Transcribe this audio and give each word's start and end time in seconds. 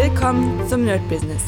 Willkommen 0.00 0.64
zum 0.68 0.84
Nerd 0.84 1.00
Business. 1.08 1.42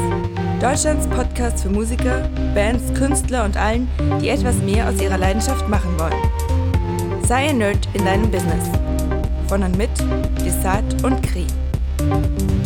Deutschlands 0.60 1.06
Podcast 1.06 1.62
für 1.62 1.68
Musiker, 1.68 2.28
Bands, 2.52 2.92
Künstler 2.98 3.44
und 3.44 3.56
allen, 3.56 3.88
die 4.20 4.28
etwas 4.28 4.56
mehr 4.56 4.88
aus 4.88 5.00
ihrer 5.00 5.18
Leidenschaft 5.18 5.68
machen 5.68 5.96
wollen. 5.96 7.22
Sei 7.22 7.50
ein 7.50 7.58
Nerd 7.58 7.88
in 7.92 8.04
deinem 8.04 8.28
Business. 8.28 8.68
Von 9.46 9.62
und 9.62 9.78
mit 9.78 9.90
Desart 10.44 11.04
und 11.04 11.22
Kri. 11.22 11.46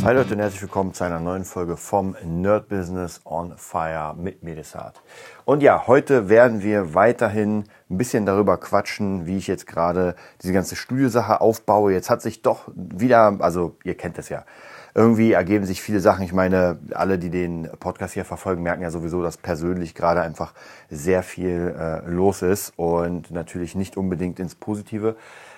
Hi 0.05 0.15
Leute 0.15 0.33
und 0.33 0.41
herzlich 0.41 0.63
willkommen 0.63 0.95
zu 0.95 1.05
einer 1.05 1.21
neuen 1.21 1.45
Folge 1.45 1.77
vom 1.77 2.17
Nerd 2.25 2.71
Business 2.71 3.21
on 3.27 3.53
Fire 3.59 4.15
mit 4.17 4.43
mir 4.43 4.55
Desart. 4.55 5.03
Und 5.45 5.63
ja, 5.63 5.87
heute 5.87 6.31
werden 6.31 6.63
wir 6.63 6.95
weiterhin 6.95 7.65
ein 7.91 7.99
bisschen 7.99 8.25
darüber 8.25 8.57
quatschen, 8.57 9.27
wie 9.27 9.37
ich 9.37 9.49
jetzt 9.49 9.67
gerade 9.67 10.15
diese 10.43 10.55
ganze 10.55 10.77
Studiosache 10.77 11.43
aufbaue. 11.43 11.93
Jetzt 11.93 12.09
hat 12.09 12.23
sich 12.23 12.41
doch 12.41 12.71
wieder, 12.75 13.37
also 13.41 13.77
ihr 13.85 13.99
kennt 13.99 14.17
es 14.17 14.31
ja, 14.31 14.47
irgendwie 14.95 15.33
ergeben 15.33 15.65
sich 15.65 15.83
viele 15.83 15.99
Sachen. 15.99 16.25
Ich 16.25 16.33
meine, 16.33 16.79
alle, 16.93 17.19
die 17.19 17.31
den 17.31 17.69
Podcast 17.81 18.15
hier 18.15 18.25
verfolgen, 18.25 18.63
merken 18.63 18.83
ja 18.83 18.91
sowieso, 18.91 19.23
dass 19.23 19.37
persönlich 19.37 19.95
gerade 19.95 20.23
einfach 20.23 20.55
sehr 20.89 21.25
viel 21.25 21.75
äh, 21.77 22.09
los 22.09 22.43
ist 22.43 22.73
und 22.77 23.33
natürlich 23.33 23.75
nicht 23.75 23.97
unbedingt 23.97 24.39
ins 24.39 24.55
Positive. 24.55 25.17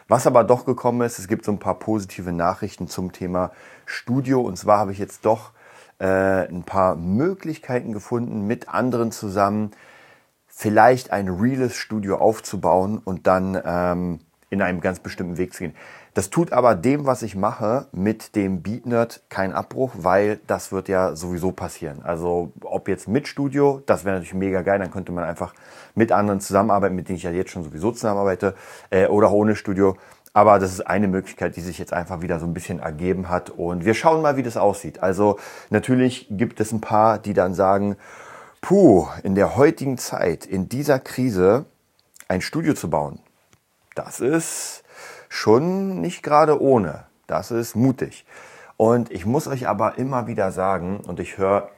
Was 0.08 0.26
aber 0.26 0.42
doch 0.44 0.64
gekommen 0.64 1.02
ist, 1.02 1.18
es 1.18 1.28
gibt 1.28 1.44
so 1.44 1.52
ein 1.52 1.58
paar 1.58 1.78
positive 1.78 2.32
Nachrichten 2.32 2.88
zum 2.88 3.12
Thema 3.12 3.52
Studio. 3.84 4.40
Und 4.40 4.56
zwar 4.56 4.78
habe 4.78 4.92
ich 4.92 4.98
jetzt 4.98 5.26
doch 5.26 5.52
äh, 5.98 6.48
ein 6.48 6.62
paar 6.62 6.96
Möglichkeiten 6.96 7.92
gefunden, 7.92 8.46
mit 8.46 8.68
anderen 8.70 9.12
zusammen 9.12 9.72
vielleicht 10.46 11.10
ein 11.10 11.28
reales 11.28 11.76
Studio 11.76 12.16
aufzubauen 12.16 12.98
und 13.04 13.26
dann 13.26 13.60
ähm, 13.62 14.20
in 14.48 14.62
einem 14.62 14.80
ganz 14.80 15.00
bestimmten 15.00 15.36
Weg 15.36 15.52
zu 15.52 15.64
gehen. 15.64 15.74
Das 16.16 16.30
tut 16.30 16.50
aber 16.50 16.74
dem, 16.74 17.04
was 17.04 17.20
ich 17.20 17.36
mache, 17.36 17.88
mit 17.92 18.36
dem 18.36 18.62
BeatNerd 18.62 19.20
keinen 19.28 19.52
Abbruch, 19.52 19.92
weil 19.98 20.40
das 20.46 20.72
wird 20.72 20.88
ja 20.88 21.14
sowieso 21.14 21.52
passieren. 21.52 22.00
Also 22.04 22.54
ob 22.64 22.88
jetzt 22.88 23.06
mit 23.06 23.28
Studio, 23.28 23.82
das 23.84 24.06
wäre 24.06 24.14
natürlich 24.14 24.32
mega 24.32 24.62
geil, 24.62 24.78
dann 24.78 24.90
könnte 24.90 25.12
man 25.12 25.24
einfach 25.24 25.52
mit 25.94 26.12
anderen 26.12 26.40
zusammenarbeiten, 26.40 26.96
mit 26.96 27.10
denen 27.10 27.18
ich 27.18 27.24
ja 27.24 27.32
jetzt 27.32 27.50
schon 27.50 27.64
sowieso 27.64 27.92
zusammenarbeite, 27.92 28.54
äh, 28.88 29.08
oder 29.08 29.28
auch 29.28 29.32
ohne 29.32 29.56
Studio. 29.56 29.98
Aber 30.32 30.58
das 30.58 30.72
ist 30.72 30.86
eine 30.86 31.06
Möglichkeit, 31.06 31.54
die 31.54 31.60
sich 31.60 31.78
jetzt 31.78 31.92
einfach 31.92 32.22
wieder 32.22 32.40
so 32.40 32.46
ein 32.46 32.54
bisschen 32.54 32.78
ergeben 32.78 33.28
hat. 33.28 33.50
Und 33.50 33.84
wir 33.84 33.92
schauen 33.92 34.22
mal, 34.22 34.38
wie 34.38 34.42
das 34.42 34.56
aussieht. 34.56 35.02
Also 35.02 35.38
natürlich 35.68 36.28
gibt 36.30 36.60
es 36.60 36.72
ein 36.72 36.80
paar, 36.80 37.18
die 37.18 37.34
dann 37.34 37.52
sagen, 37.52 37.96
puh, 38.62 39.06
in 39.22 39.34
der 39.34 39.54
heutigen 39.56 39.98
Zeit, 39.98 40.46
in 40.46 40.70
dieser 40.70 40.98
Krise, 40.98 41.66
ein 42.26 42.40
Studio 42.40 42.72
zu 42.72 42.88
bauen, 42.88 43.18
das 43.94 44.20
ist 44.20 44.82
schon 45.28 46.00
nicht 46.00 46.22
gerade 46.22 46.60
ohne. 46.60 47.04
Das 47.26 47.50
ist 47.50 47.74
mutig. 47.74 48.24
Und 48.76 49.10
ich 49.10 49.26
muss 49.26 49.48
euch 49.48 49.68
aber 49.68 49.98
immer 49.98 50.26
wieder 50.26 50.52
sagen, 50.52 51.00
und 51.06 51.18
ich 51.20 51.38
höre 51.38 51.70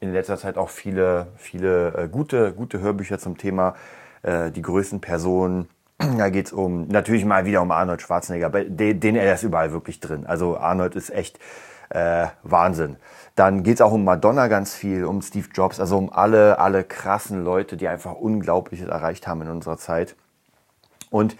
in 0.00 0.12
letzter 0.12 0.36
Zeit 0.36 0.58
auch 0.58 0.68
viele, 0.68 1.28
viele 1.36 1.94
äh, 1.96 2.08
gute, 2.08 2.52
gute 2.52 2.80
Hörbücher 2.80 3.18
zum 3.18 3.38
Thema 3.38 3.74
äh, 4.22 4.50
die 4.50 4.62
größten 4.62 5.00
Personen. 5.00 5.68
Da 6.18 6.30
geht 6.30 6.46
es 6.46 6.52
um, 6.52 6.88
natürlich 6.88 7.24
mal 7.24 7.44
wieder 7.44 7.62
um 7.62 7.70
Arnold 7.70 8.02
Schwarzenegger, 8.02 8.50
den, 8.50 8.98
den 8.98 9.14
er 9.14 9.34
ist 9.34 9.44
überall 9.44 9.70
wirklich 9.70 10.00
drin. 10.00 10.26
Also 10.26 10.58
Arnold 10.58 10.96
ist 10.96 11.10
echt 11.10 11.38
äh, 11.90 12.26
Wahnsinn. 12.42 12.96
Dann 13.36 13.62
geht 13.62 13.74
es 13.74 13.80
auch 13.80 13.92
um 13.92 14.04
Madonna 14.04 14.48
ganz 14.48 14.74
viel, 14.74 15.04
um 15.04 15.22
Steve 15.22 15.48
Jobs, 15.54 15.78
also 15.78 15.96
um 15.96 16.12
alle, 16.12 16.58
alle 16.58 16.82
krassen 16.82 17.44
Leute, 17.44 17.76
die 17.76 17.86
einfach 17.86 18.14
Unglaubliches 18.14 18.88
erreicht 18.88 19.28
haben 19.28 19.42
in 19.42 19.48
unserer 19.48 19.78
Zeit. 19.78 20.16
Und 21.10 21.36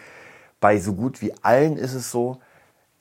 bei 0.62 0.78
so 0.78 0.94
gut 0.94 1.20
wie 1.20 1.34
allen 1.42 1.76
ist 1.76 1.92
es 1.92 2.10
so, 2.10 2.38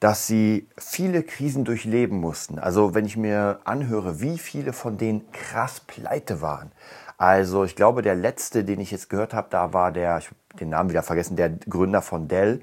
dass 0.02 0.26
sie 0.26 0.68
viele 0.78 1.22
Krisen 1.22 1.64
durchleben 1.64 2.20
mussten. 2.20 2.58
Also 2.58 2.96
wenn 2.96 3.06
ich 3.06 3.16
mir 3.16 3.60
anhöre, 3.66 4.20
wie 4.20 4.40
viele 4.40 4.74
von 4.74 4.98
denen 4.98 5.32
krass 5.32 5.80
pleite 5.80 6.42
waren. 6.42 6.72
Also 7.20 7.64
ich 7.64 7.76
glaube, 7.76 8.02
der 8.02 8.16
letzte, 8.16 8.64
den 8.64 8.80
ich 8.80 8.90
jetzt 8.90 9.12
gehört 9.12 9.36
habe, 9.36 9.48
da 9.52 9.74
war 9.74 9.92
der, 9.92 10.18
ich 10.18 10.26
habe 10.26 10.36
den 10.60 10.70
Namen 10.70 10.90
wieder 10.90 11.04
vergessen, 11.04 11.36
der 11.36 11.52
Gründer 11.52 12.02
von 12.02 12.28
Dell. 12.28 12.62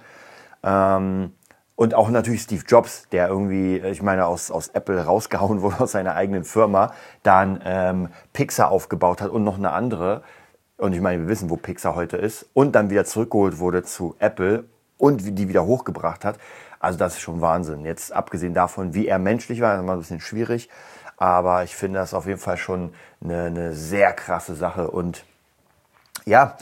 Ähm, 0.64 1.32
und 1.76 1.94
auch 1.94 2.10
natürlich 2.10 2.42
Steve 2.42 2.65
Jobs, 2.66 3.09
der 3.12 3.28
irgendwie, 3.28 3.76
ich 3.76 4.03
meine, 4.03 4.26
aus, 4.26 4.50
aus 4.50 4.66
Apple 4.70 5.00
rausgehauen 5.04 5.62
wurde, 5.62 5.78
aus 5.78 5.92
seiner 5.92 6.16
eigenen 6.16 6.42
Firma, 6.42 6.92
dann 7.22 7.60
ähm, 7.65 8.09
Pixar 8.32 8.72
aufgebaut 8.72 9.22
hat 9.22 9.30
und 9.30 9.44
noch 9.44 9.59
eine 9.59 9.70
andere. 9.70 10.25
Und 10.76 10.92
ich 10.92 11.00
meine, 11.00 11.22
wir 11.22 11.28
wissen, 11.28 11.50
wo 11.50 11.56
Pixar 11.56 11.94
heute 11.94 12.16
ist. 12.16 12.50
Und 12.53 12.72
dann 12.72 12.91
wieder 12.91 13.04
zurückgeholt 13.04 13.60
wurde 13.60 13.84
zu 13.84 14.16
Apple 14.19 14.65
und 14.98 15.38
die 15.38 15.48
wieder 15.48 15.64
hochgebracht 15.64 16.25
hat. 16.25 16.38
Also 16.81 16.98
das 16.98 17.14
ist 17.14 17.20
schon 17.20 17.41
Wahnsinn. 17.41 17.84
Jetzt 17.84 18.12
abgesehen 18.12 18.54
davon, 18.54 18.94
wie 18.94 19.09
er 19.09 19.19
menschlich 19.19 19.60
war, 19.60 19.76
das 19.76 19.86
war 19.86 19.94
ein 19.94 20.00
bisschen 20.00 20.20
schwierig. 20.20 20.69
Aber 21.16 21.64
ich 21.64 21.75
finde 21.75 21.98
das 21.98 22.14
auf 22.14 22.26
jeden 22.26 22.38
Fall 22.38 22.56
schon 22.56 22.92
eine, 23.22 23.44
eine 23.44 23.75
sehr 23.75 24.12
krasse 24.12 24.54
Sache. 24.54 24.91
Und 24.91 25.25
ja, 26.25 26.56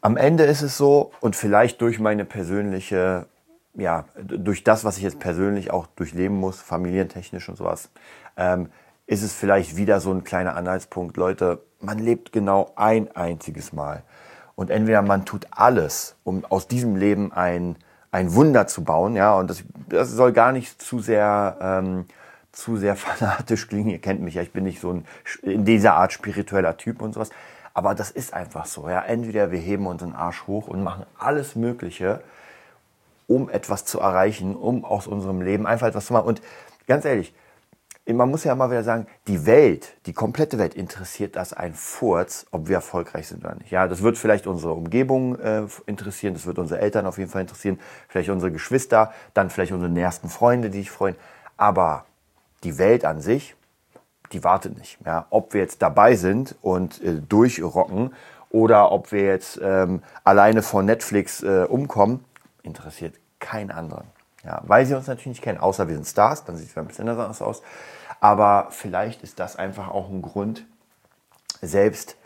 am 0.00 0.16
Ende 0.16 0.44
ist 0.44 0.62
es 0.62 0.76
so, 0.76 1.12
und 1.20 1.36
vielleicht 1.36 1.80
durch 1.80 2.00
meine 2.00 2.24
persönliche, 2.24 3.26
ja, 3.74 4.04
durch 4.20 4.64
das, 4.64 4.84
was 4.84 4.96
ich 4.96 5.04
jetzt 5.04 5.20
persönlich 5.20 5.70
auch 5.70 5.86
durchleben 5.86 6.36
muss, 6.36 6.60
familientechnisch 6.60 7.48
und 7.48 7.56
sowas, 7.56 7.90
ähm, 8.36 8.70
ist 9.06 9.22
es 9.22 9.32
vielleicht 9.32 9.76
wieder 9.76 10.00
so 10.00 10.12
ein 10.12 10.24
kleiner 10.24 10.56
Anhaltspunkt. 10.56 11.16
Leute, 11.16 11.62
man 11.80 11.98
lebt 11.98 12.32
genau 12.32 12.72
ein 12.74 13.14
einziges 13.14 13.72
Mal. 13.72 14.02
Und 14.56 14.70
entweder 14.70 15.02
man 15.02 15.24
tut 15.24 15.46
alles, 15.50 16.16
um 16.24 16.44
aus 16.46 16.66
diesem 16.66 16.96
Leben 16.96 17.30
ein, 17.32 17.76
ein 18.10 18.34
Wunder 18.34 18.66
zu 18.66 18.82
bauen, 18.82 19.14
ja, 19.14 19.34
und 19.34 19.48
das, 19.48 19.62
das 19.88 20.10
soll 20.10 20.32
gar 20.32 20.50
nicht 20.50 20.82
zu 20.82 20.98
sehr, 20.98 21.56
ähm, 21.60 22.06
zu 22.52 22.78
sehr 22.78 22.96
fanatisch 22.96 23.68
klingen. 23.68 23.90
Ihr 23.90 24.00
kennt 24.00 24.22
mich 24.22 24.34
ja, 24.34 24.42
ich 24.42 24.52
bin 24.52 24.64
nicht 24.64 24.80
so 24.80 24.92
ein, 24.92 25.06
in 25.42 25.64
dieser 25.64 25.94
Art 25.94 26.12
spiritueller 26.12 26.76
Typ 26.76 27.02
und 27.02 27.12
sowas. 27.12 27.30
Aber 27.74 27.94
das 27.94 28.10
ist 28.10 28.32
einfach 28.32 28.64
so, 28.64 28.88
ja. 28.88 29.02
Entweder 29.02 29.50
wir 29.52 29.58
heben 29.58 29.86
unseren 29.86 30.14
Arsch 30.14 30.46
hoch 30.46 30.66
und 30.66 30.82
machen 30.82 31.04
alles 31.18 31.56
Mögliche, 31.56 32.22
um 33.26 33.50
etwas 33.50 33.84
zu 33.84 34.00
erreichen, 34.00 34.56
um 34.56 34.86
aus 34.86 35.06
unserem 35.06 35.42
Leben 35.42 35.66
einfach 35.66 35.88
etwas 35.88 36.06
zu 36.06 36.14
machen. 36.14 36.26
Und 36.26 36.40
ganz 36.86 37.04
ehrlich, 37.04 37.34
man 38.14 38.30
muss 38.30 38.44
ja 38.44 38.54
mal 38.54 38.70
wieder 38.70 38.84
sagen, 38.84 39.06
die 39.26 39.46
Welt, 39.46 39.94
die 40.06 40.12
komplette 40.12 40.58
Welt 40.58 40.74
interessiert 40.74 41.34
das 41.34 41.52
ein 41.52 41.74
Furz, 41.74 42.46
ob 42.52 42.68
wir 42.68 42.76
erfolgreich 42.76 43.26
sind 43.26 43.44
oder 43.44 43.56
nicht. 43.56 43.70
Ja, 43.70 43.88
das 43.88 44.02
wird 44.02 44.16
vielleicht 44.16 44.46
unsere 44.46 44.74
Umgebung 44.74 45.38
äh, 45.40 45.66
interessieren, 45.86 46.34
das 46.34 46.46
wird 46.46 46.58
unsere 46.58 46.80
Eltern 46.80 47.06
auf 47.06 47.18
jeden 47.18 47.30
Fall 47.30 47.42
interessieren, 47.42 47.80
vielleicht 48.08 48.30
unsere 48.30 48.52
Geschwister, 48.52 49.12
dann 49.34 49.50
vielleicht 49.50 49.72
unsere 49.72 49.90
nächsten 49.90 50.28
Freunde, 50.28 50.70
die 50.70 50.78
sich 50.78 50.90
freuen. 50.90 51.16
Aber 51.56 52.04
die 52.62 52.78
Welt 52.78 53.04
an 53.04 53.20
sich, 53.20 53.56
die 54.32 54.44
wartet 54.44 54.78
nicht. 54.78 54.98
Ja, 55.04 55.26
ob 55.30 55.52
wir 55.52 55.60
jetzt 55.60 55.82
dabei 55.82 56.14
sind 56.14 56.54
und 56.62 57.02
äh, 57.02 57.14
durchrocken 57.14 58.14
oder 58.50 58.92
ob 58.92 59.10
wir 59.10 59.22
jetzt 59.22 59.60
ähm, 59.62 60.02
alleine 60.22 60.62
von 60.62 60.84
Netflix 60.84 61.42
äh, 61.42 61.66
umkommen, 61.68 62.24
interessiert 62.62 63.14
keinen 63.40 63.70
anderen. 63.70 64.15
Ja, 64.46 64.62
weil 64.64 64.86
sie 64.86 64.94
uns 64.94 65.08
natürlich 65.08 65.26
nicht 65.26 65.42
kennen, 65.42 65.58
außer 65.58 65.88
wir 65.88 65.96
sind 65.96 66.06
Stars, 66.06 66.44
dann 66.44 66.56
sieht 66.56 66.70
es 66.70 66.76
ein 66.76 66.86
bisschen 66.86 67.08
anders 67.08 67.42
aus. 67.42 67.62
Aber 68.20 68.68
vielleicht 68.70 69.22
ist 69.22 69.40
das 69.40 69.56
einfach 69.56 69.88
auch 69.88 70.08
ein 70.08 70.22
Grund, 70.22 70.64
selbst 71.60 72.16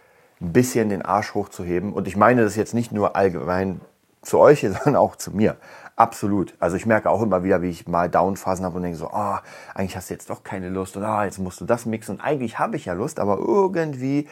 ein 0.40 0.52
bisschen 0.52 0.90
den 0.90 1.02
Arsch 1.02 1.34
hochzuheben. 1.34 1.92
Und 1.92 2.06
ich 2.06 2.16
meine 2.16 2.44
das 2.44 2.56
jetzt 2.56 2.74
nicht 2.74 2.92
nur 2.92 3.16
allgemein 3.16 3.80
zu 4.22 4.38
euch, 4.38 4.60
sondern 4.60 4.96
auch 4.96 5.16
zu 5.16 5.30
mir. 5.30 5.56
Absolut. 5.96 6.54
Also 6.60 6.76
ich 6.76 6.86
merke 6.86 7.10
auch 7.10 7.22
immer 7.22 7.42
wieder, 7.42 7.62
wie 7.62 7.70
ich 7.70 7.88
mal 7.88 8.08
Downphasen 8.08 8.64
habe 8.64 8.76
und 8.76 8.82
denke 8.82 8.98
so, 8.98 9.08
ah, 9.08 9.38
oh, 9.42 9.48
eigentlich 9.74 9.96
hast 9.96 10.10
du 10.10 10.14
jetzt 10.14 10.30
doch 10.30 10.42
keine 10.42 10.68
Lust 10.68 10.96
und 10.96 11.04
ah, 11.04 11.24
jetzt 11.24 11.38
musst 11.38 11.60
du 11.60 11.64
das 11.64 11.86
mixen. 11.86 12.16
Und 12.16 12.20
eigentlich 12.20 12.58
habe 12.58 12.76
ich 12.76 12.86
ja 12.86 12.92
Lust, 12.92 13.18
aber 13.18 13.38
irgendwie 13.38 14.28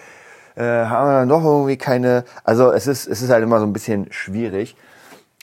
äh, 0.57 0.63
haben 0.63 1.09
wir 1.09 1.19
dann 1.21 1.29
doch 1.29 1.45
irgendwie 1.45 1.77
keine. 1.77 2.25
Also 2.45 2.73
es 2.73 2.87
ist, 2.87 3.07
es 3.07 3.23
ist 3.23 3.31
halt 3.31 3.43
immer 3.43 3.61
so 3.61 3.67
ein 3.67 3.73
bisschen 3.73 4.11
schwierig. 4.11 4.77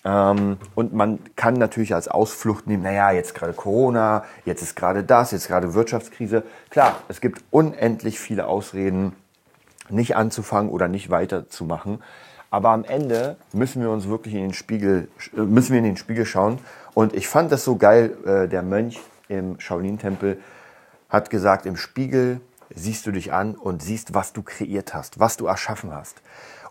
Ähm, 0.05 0.57
und 0.75 0.93
man 0.93 1.19
kann 1.35 1.55
natürlich 1.55 1.95
als 1.95 2.07
Ausflucht 2.07 2.67
nehmen, 2.67 2.83
naja, 2.83 3.11
jetzt 3.11 3.33
gerade 3.33 3.53
Corona, 3.53 4.23
jetzt 4.45 4.61
ist 4.61 4.75
gerade 4.75 5.03
das, 5.03 5.31
jetzt 5.31 5.47
gerade 5.47 5.73
Wirtschaftskrise. 5.73 6.43
Klar, 6.69 6.95
es 7.07 7.19
gibt 7.19 7.43
unendlich 7.49 8.19
viele 8.19 8.45
Ausreden, 8.45 9.13
nicht 9.89 10.15
anzufangen 10.15 10.71
oder 10.71 10.87
nicht 10.87 11.09
weiterzumachen. 11.09 12.01
Aber 12.51 12.69
am 12.69 12.85
Ende 12.85 13.35
müssen 13.51 13.81
wir 13.81 13.89
uns 13.89 14.07
wirklich 14.07 14.35
in 14.35 14.41
den 14.41 14.53
Spiegel, 14.53 15.09
äh, 15.35 15.41
müssen 15.41 15.71
wir 15.71 15.79
in 15.79 15.85
den 15.85 15.97
Spiegel 15.97 16.25
schauen. 16.25 16.59
Und 16.93 17.13
ich 17.13 17.27
fand 17.27 17.51
das 17.51 17.63
so 17.63 17.75
geil, 17.75 18.15
äh, 18.25 18.47
der 18.47 18.61
Mönch 18.61 18.99
im 19.27 19.59
Shaolin-Tempel 19.59 20.37
hat 21.09 21.29
gesagt, 21.29 21.65
im 21.65 21.77
Spiegel 21.77 22.39
siehst 22.73 23.05
du 23.05 23.11
dich 23.11 23.33
an 23.33 23.55
und 23.55 23.81
siehst, 23.81 24.13
was 24.13 24.33
du 24.33 24.43
kreiert 24.43 24.93
hast, 24.93 25.19
was 25.19 25.37
du 25.37 25.47
erschaffen 25.47 25.93
hast. 25.93 26.21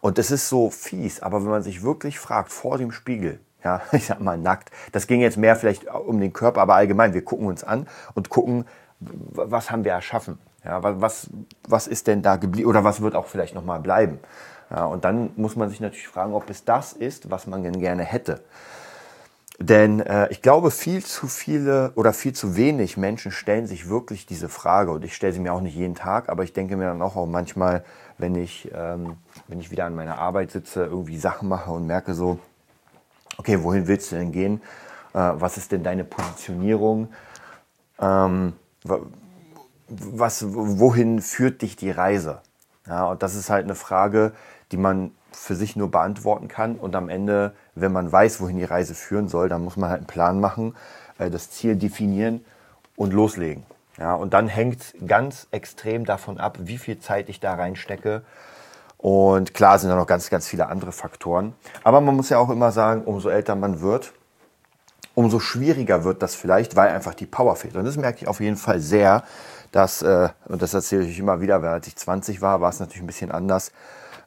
Und 0.01 0.19
das 0.19 0.31
ist 0.31 0.49
so 0.49 0.71
fies, 0.71 1.21
aber 1.21 1.43
wenn 1.43 1.51
man 1.51 1.63
sich 1.63 1.83
wirklich 1.83 2.19
fragt, 2.19 2.53
vor 2.53 2.79
dem 2.79 2.93
Spiegel, 2.93 3.41
ja, 3.63 3.81
ich 3.93 4.07
sag 4.07 4.21
mal 4.21 4.39
nackt, 4.39 4.71
das 4.93 5.07
ging 5.07 5.21
jetzt 5.21 5.37
mehr 5.37 5.57
vielleicht 5.57 5.87
um 5.87 6.21
den 6.21 6.33
Körper, 6.33 6.61
aber 6.61 6.75
allgemein, 6.75 7.15
wir 7.15 7.25
gucken 7.25 7.47
uns 7.47 7.65
an 7.65 7.87
und 8.15 8.29
gucken, 8.29 8.67
was 9.01 9.71
haben 9.71 9.85
wir 9.85 9.93
erschaffen? 9.93 10.39
Ja, 10.65 10.83
was, 10.83 11.29
was 11.69 11.87
ist 11.87 12.07
denn 12.07 12.23
da 12.23 12.37
geblieben 12.37 12.69
oder 12.69 12.85
was 12.85 13.03
wird 13.03 13.15
auch 13.15 13.27
vielleicht 13.27 13.55
nochmal 13.55 13.81
bleiben? 13.81 14.19
Ja, 14.71 14.87
und 14.87 15.05
dann 15.05 15.31
muss 15.37 15.57
man 15.57 15.69
sich 15.69 15.81
natürlich 15.81 16.09
fragen, 16.09 16.33
ob 16.33 16.49
es 16.49 16.65
das 16.65 16.95
ist, 16.95 17.31
was 17.31 17.47
man 17.47 17.63
denn 17.63 17.79
gerne 17.81 18.03
hätte. 18.03 18.43
Denn 19.61 20.01
äh, 20.01 20.29
ich 20.31 20.43
glaube, 20.43 20.71
viel 20.71 21.05
zu 21.05 21.29
viele 21.29 21.93
oder 21.95 22.13
viel 22.13 22.33
zu 22.33 22.57
wenig 22.57 22.97
Menschen 22.97 23.31
stellen 23.31 23.67
sich 23.67 23.89
wirklich 23.89 24.27
diese 24.27 24.49
Frage. 24.49 24.91
Und 24.91 25.05
ich 25.05 25.15
stelle 25.15 25.33
sie 25.33 25.39
mir 25.39 25.53
auch 25.53 25.61
nicht 25.61 25.77
jeden 25.77 25.95
Tag, 25.95 26.29
aber 26.29 26.43
ich 26.43 26.53
denke 26.53 26.77
mir 26.77 26.87
dann 26.87 27.03
auch, 27.03 27.15
auch 27.17 27.27
manchmal, 27.27 27.85
wenn 28.19 28.35
ich, 28.35 28.71
ähm, 28.75 29.17
wenn 29.47 29.61
ich 29.61 29.71
wieder 29.71 29.85
an 29.85 29.95
meiner 29.95 30.19
Arbeit 30.19 30.51
sitze, 30.51 30.85
irgendwie 30.85 31.19
Sachen 31.19 31.49
mache 31.49 31.71
und 31.71 31.87
merke 31.87 32.15
so, 32.15 32.39
okay, 33.37 33.63
wohin 33.63 33.87
willst 33.87 34.11
du 34.11 34.17
denn 34.17 34.33
gehen? 34.33 34.61
Äh, 35.13 35.19
was 35.35 35.57
ist 35.57 35.71
denn 35.71 35.85
deine 35.85 36.05
Positionierung? 36.05 37.09
Ähm, 38.01 38.55
was, 39.89 40.45
wohin 40.49 41.21
führt 41.21 41.63
dich 41.63 41.77
die 41.77 41.93
Reise? 41.93 42.41
Ja, 42.87 43.07
und 43.07 43.23
das 43.23 43.37
ist 43.37 43.51
halt 43.51 43.65
eine 43.65 43.77
Frage, 43.77 44.33
die 44.73 44.77
man 44.77 45.13
für 45.35 45.55
sich 45.55 45.77
nur 45.77 45.91
beantworten 45.91 46.49
kann. 46.49 46.77
Und 46.77 46.97
am 46.97 47.09
Ende, 47.09 47.55
wenn 47.75 47.93
man 47.93 48.11
weiß, 48.11 48.41
wohin 48.41 48.57
die 48.57 48.65
Reise 48.65 48.95
führen 48.95 49.29
soll, 49.29 49.49
dann 49.49 49.65
muss 49.65 49.77
man 49.77 49.91
halt 49.91 50.01
einen 50.01 50.07
Plan 50.07 50.41
machen, 50.41 50.75
äh, 51.19 51.31
das 51.31 51.51
Ziel 51.51 51.77
definieren 51.77 52.45
und 52.97 53.13
loslegen. 53.13 53.65
Ja, 53.99 54.15
und 54.15 54.35
dann 54.35 54.49
hängt 54.49 54.95
ganz 55.07 55.47
extrem 55.53 56.05
davon 56.05 56.39
ab, 56.39 56.59
wie 56.61 56.79
viel 56.79 56.99
Zeit 56.99 57.29
ich 57.29 57.39
da 57.39 57.55
reinstecke. 57.55 58.23
Und 58.99 59.55
klar 59.55 59.79
sind 59.79 59.91
da 59.91 59.97
noch 59.97 60.07
ganz, 60.07 60.31
ganz 60.31 60.49
viele 60.49 60.67
andere 60.69 60.91
Faktoren. 60.91 61.55
Aber 61.85 62.01
man 62.01 62.17
muss 62.17 62.31
ja 62.31 62.39
auch 62.39 62.51
immer 62.51 62.73
sagen, 62.73 63.03
umso 63.05 63.29
älter 63.29 63.55
man 63.55 63.81
wird, 63.81 64.13
umso 65.15 65.39
schwieriger 65.39 66.05
wird 66.05 66.23
das 66.23 66.35
vielleicht, 66.35 66.75
weil 66.75 66.89
einfach 66.89 67.15
die 67.15 67.27
Power 67.27 67.55
fehlt. 67.57 67.77
Und 67.77 67.85
das 67.85 67.97
merke 67.97 68.23
ich 68.23 68.29
auf 68.29 68.41
jeden 68.41 68.57
Fall 68.57 68.81
sehr, 68.81 69.23
dass, 69.71 70.03
äh, 70.03 70.29
und 70.47 70.63
das 70.63 70.75
erzähle 70.75 71.05
ich 71.05 71.19
immer 71.19 71.41
wieder, 71.41 71.63
weil 71.63 71.71
als 71.71 71.87
ich 71.87 71.97
20 71.97 72.41
war, 72.41 72.61
war 72.61 72.71
es 72.71 72.81
natürlich 72.81 73.03
ein 73.03 73.07
bisschen 73.07 73.31
anders, 73.31 73.73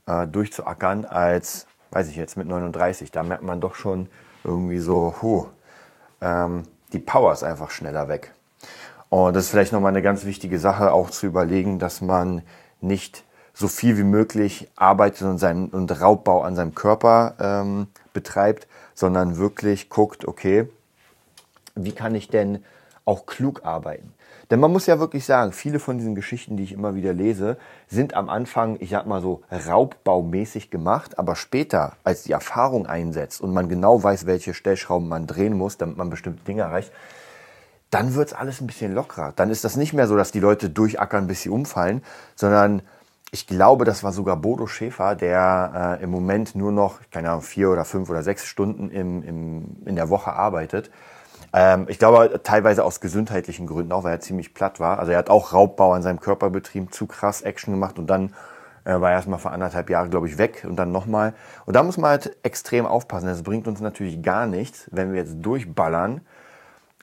äh, 0.07 0.27
durchzuackern 0.27 1.06
als, 1.06 1.68
weiß 1.92 2.09
ich 2.09 2.15
jetzt, 2.15 2.38
mit 2.38 2.48
39. 2.48 3.12
Da 3.12 3.24
merkt 3.24 3.44
man 3.44 3.62
doch 3.62 3.75
schon 3.75 4.09
irgendwie 4.44 4.80
so, 4.80 5.15
huh, 5.21 5.48
ähm, 6.21 6.63
die 6.94 7.00
Power 7.00 7.33
ist 7.33 7.44
einfach 7.44 7.69
schneller 7.69 8.07
weg. 8.07 8.33
Und 9.09 9.36
das 9.36 9.45
ist 9.45 9.51
vielleicht 9.51 9.71
nochmal 9.71 9.92
eine 9.92 10.01
ganz 10.01 10.25
wichtige 10.25 10.59
Sache, 10.59 10.92
auch 10.92 11.09
zu 11.09 11.27
überlegen, 11.27 11.80
dass 11.80 12.01
man 12.01 12.42
nicht 12.81 13.24
so 13.54 13.68
viel 13.68 13.98
wie 13.98 14.04
möglich 14.04 14.69
arbeitet 14.75 15.24
und, 15.24 15.38
seinen, 15.38 15.69
und 15.69 16.01
Raubbau 16.01 16.42
an 16.44 16.56
seinem 16.56 16.75
Körper 16.75 17.36
ähm, 17.39 17.88
betreibt, 18.13 18.68
sondern 18.94 19.38
wirklich 19.38 19.89
guckt, 19.89 20.27
okay, 20.27 20.69
wie 21.75 21.92
kann 21.92 22.15
ich 22.15 22.27
denn 22.27 22.63
auch 23.07 23.25
klug 23.25 23.65
arbeiten? 23.65 24.13
Denn 24.50 24.59
man 24.59 24.71
muss 24.71 24.86
ja 24.86 25.00
wirklich 25.00 25.25
sagen, 25.25 25.51
viele 25.51 25.80
von 25.80 25.98
diesen 25.98 26.15
Geschichten, 26.15 26.56
die 26.56 26.63
ich 26.63 26.71
immer 26.71 26.95
wieder 26.95 27.13
lese, 27.13 27.57
sind 27.88 28.13
am 28.13 28.30
Anfang, 28.30 28.77
ich 28.80 28.92
sag 28.92 29.06
mal 29.06 29.21
so, 29.21 29.42
raubbaumäßig 29.51 30.69
gemacht, 30.69 31.19
aber 31.19 31.36
später, 31.36 31.94
als 32.04 32.24
die 32.24 32.31
Erfahrung 32.31 32.86
einsetzt 32.86 33.42
und 33.42 33.54
man 33.54 33.68
genau 33.68 34.04
weiß, 34.04 34.25
welche 34.25 34.54
Stellschrauben 34.54 35.07
man 35.07 35.27
drehen 35.27 35.57
muss, 35.57 35.77
damit 35.77 35.98
man 35.98 36.09
bestimmte 36.09 36.44
Dinge 36.45 36.62
erreicht, 36.62 36.92
dann 37.89 38.15
wird's 38.15 38.33
alles 38.33 38.62
ein 38.62 38.68
bisschen 38.68 38.94
lockerer. 38.94 39.33
Dann 39.36 39.50
ist 39.50 39.63
das 39.63 39.75
nicht 39.75 39.94
mehr 39.94 40.07
so, 40.07 40.15
dass 40.15 40.31
die 40.31 40.39
Leute 40.39 40.69
durchackern, 40.69 41.27
bis 41.27 41.42
sie 41.42 41.50
umfallen, 41.50 42.04
sondern 42.36 42.81
ich 43.31 43.48
glaube, 43.48 43.83
das 43.83 44.04
war 44.04 44.13
sogar 44.13 44.38
Bodo 44.38 44.68
Schäfer, 44.68 45.15
der 45.15 45.98
äh, 46.00 46.04
im 46.04 46.09
Moment 46.09 46.56
nur 46.56 46.71
noch, 46.71 47.00
keine 47.12 47.30
Ahnung, 47.30 47.42
vier 47.42 47.69
oder 47.69 47.83
fünf 47.83 48.09
oder 48.09 48.24
sechs 48.24 48.45
Stunden 48.45 48.89
im, 48.89 49.24
im, 49.24 49.77
in 49.86 49.95
der 49.98 50.09
Woche 50.09 50.31
arbeitet 50.31 50.89
ähm, 51.57 51.88
ich 51.89 51.98
glaube, 51.98 52.39
teilweise 52.44 52.83
aus 52.83 53.00
gesundheitlichen 53.00 53.65
Gründen 53.65 53.92
auch, 53.92 54.04
weil 54.04 54.13
er 54.13 54.19
ziemlich 54.19 54.54
platt 54.54 54.80
war. 54.80 55.00
Also 55.00 55.12
er 55.12 55.18
hat 55.18 55.31
auch 55.31 55.54
Raubbau 55.54 55.94
an 55.94 56.04
seinem 56.04 56.19
Körper 56.19 56.51
betrieben, 56.51 56.92
zu 56.92 57.07
krass 57.07 57.42
Action 57.42 57.74
gemacht 57.74 57.98
und 57.98 58.06
dann 58.06 58.36
äh, 58.86 58.92
war 59.01 59.09
er 59.09 59.15
erstmal 59.15 59.39
für 59.39 59.50
anderthalb 59.50 59.89
Jahre, 59.89 60.07
glaube 60.07 60.27
ich, 60.27 60.38
weg 60.38 60.68
und 60.69 60.75
dann 60.75 60.92
nochmal. 60.92 61.33
Und 61.65 61.75
da 61.75 61.81
muss 61.81 61.98
man 61.98 62.12
halt 62.12 62.38
extrem 62.44 62.86
aufpassen. 62.86 63.25
Das 63.25 63.42
bringt 63.42 63.68
uns 63.68 63.81
natürlich 63.81 64.21
gar 64.21 64.45
nichts, 64.45 64.88
wenn 64.92 65.12
wir 65.12 65.19
jetzt 65.19 65.38
durchballern 65.42 66.21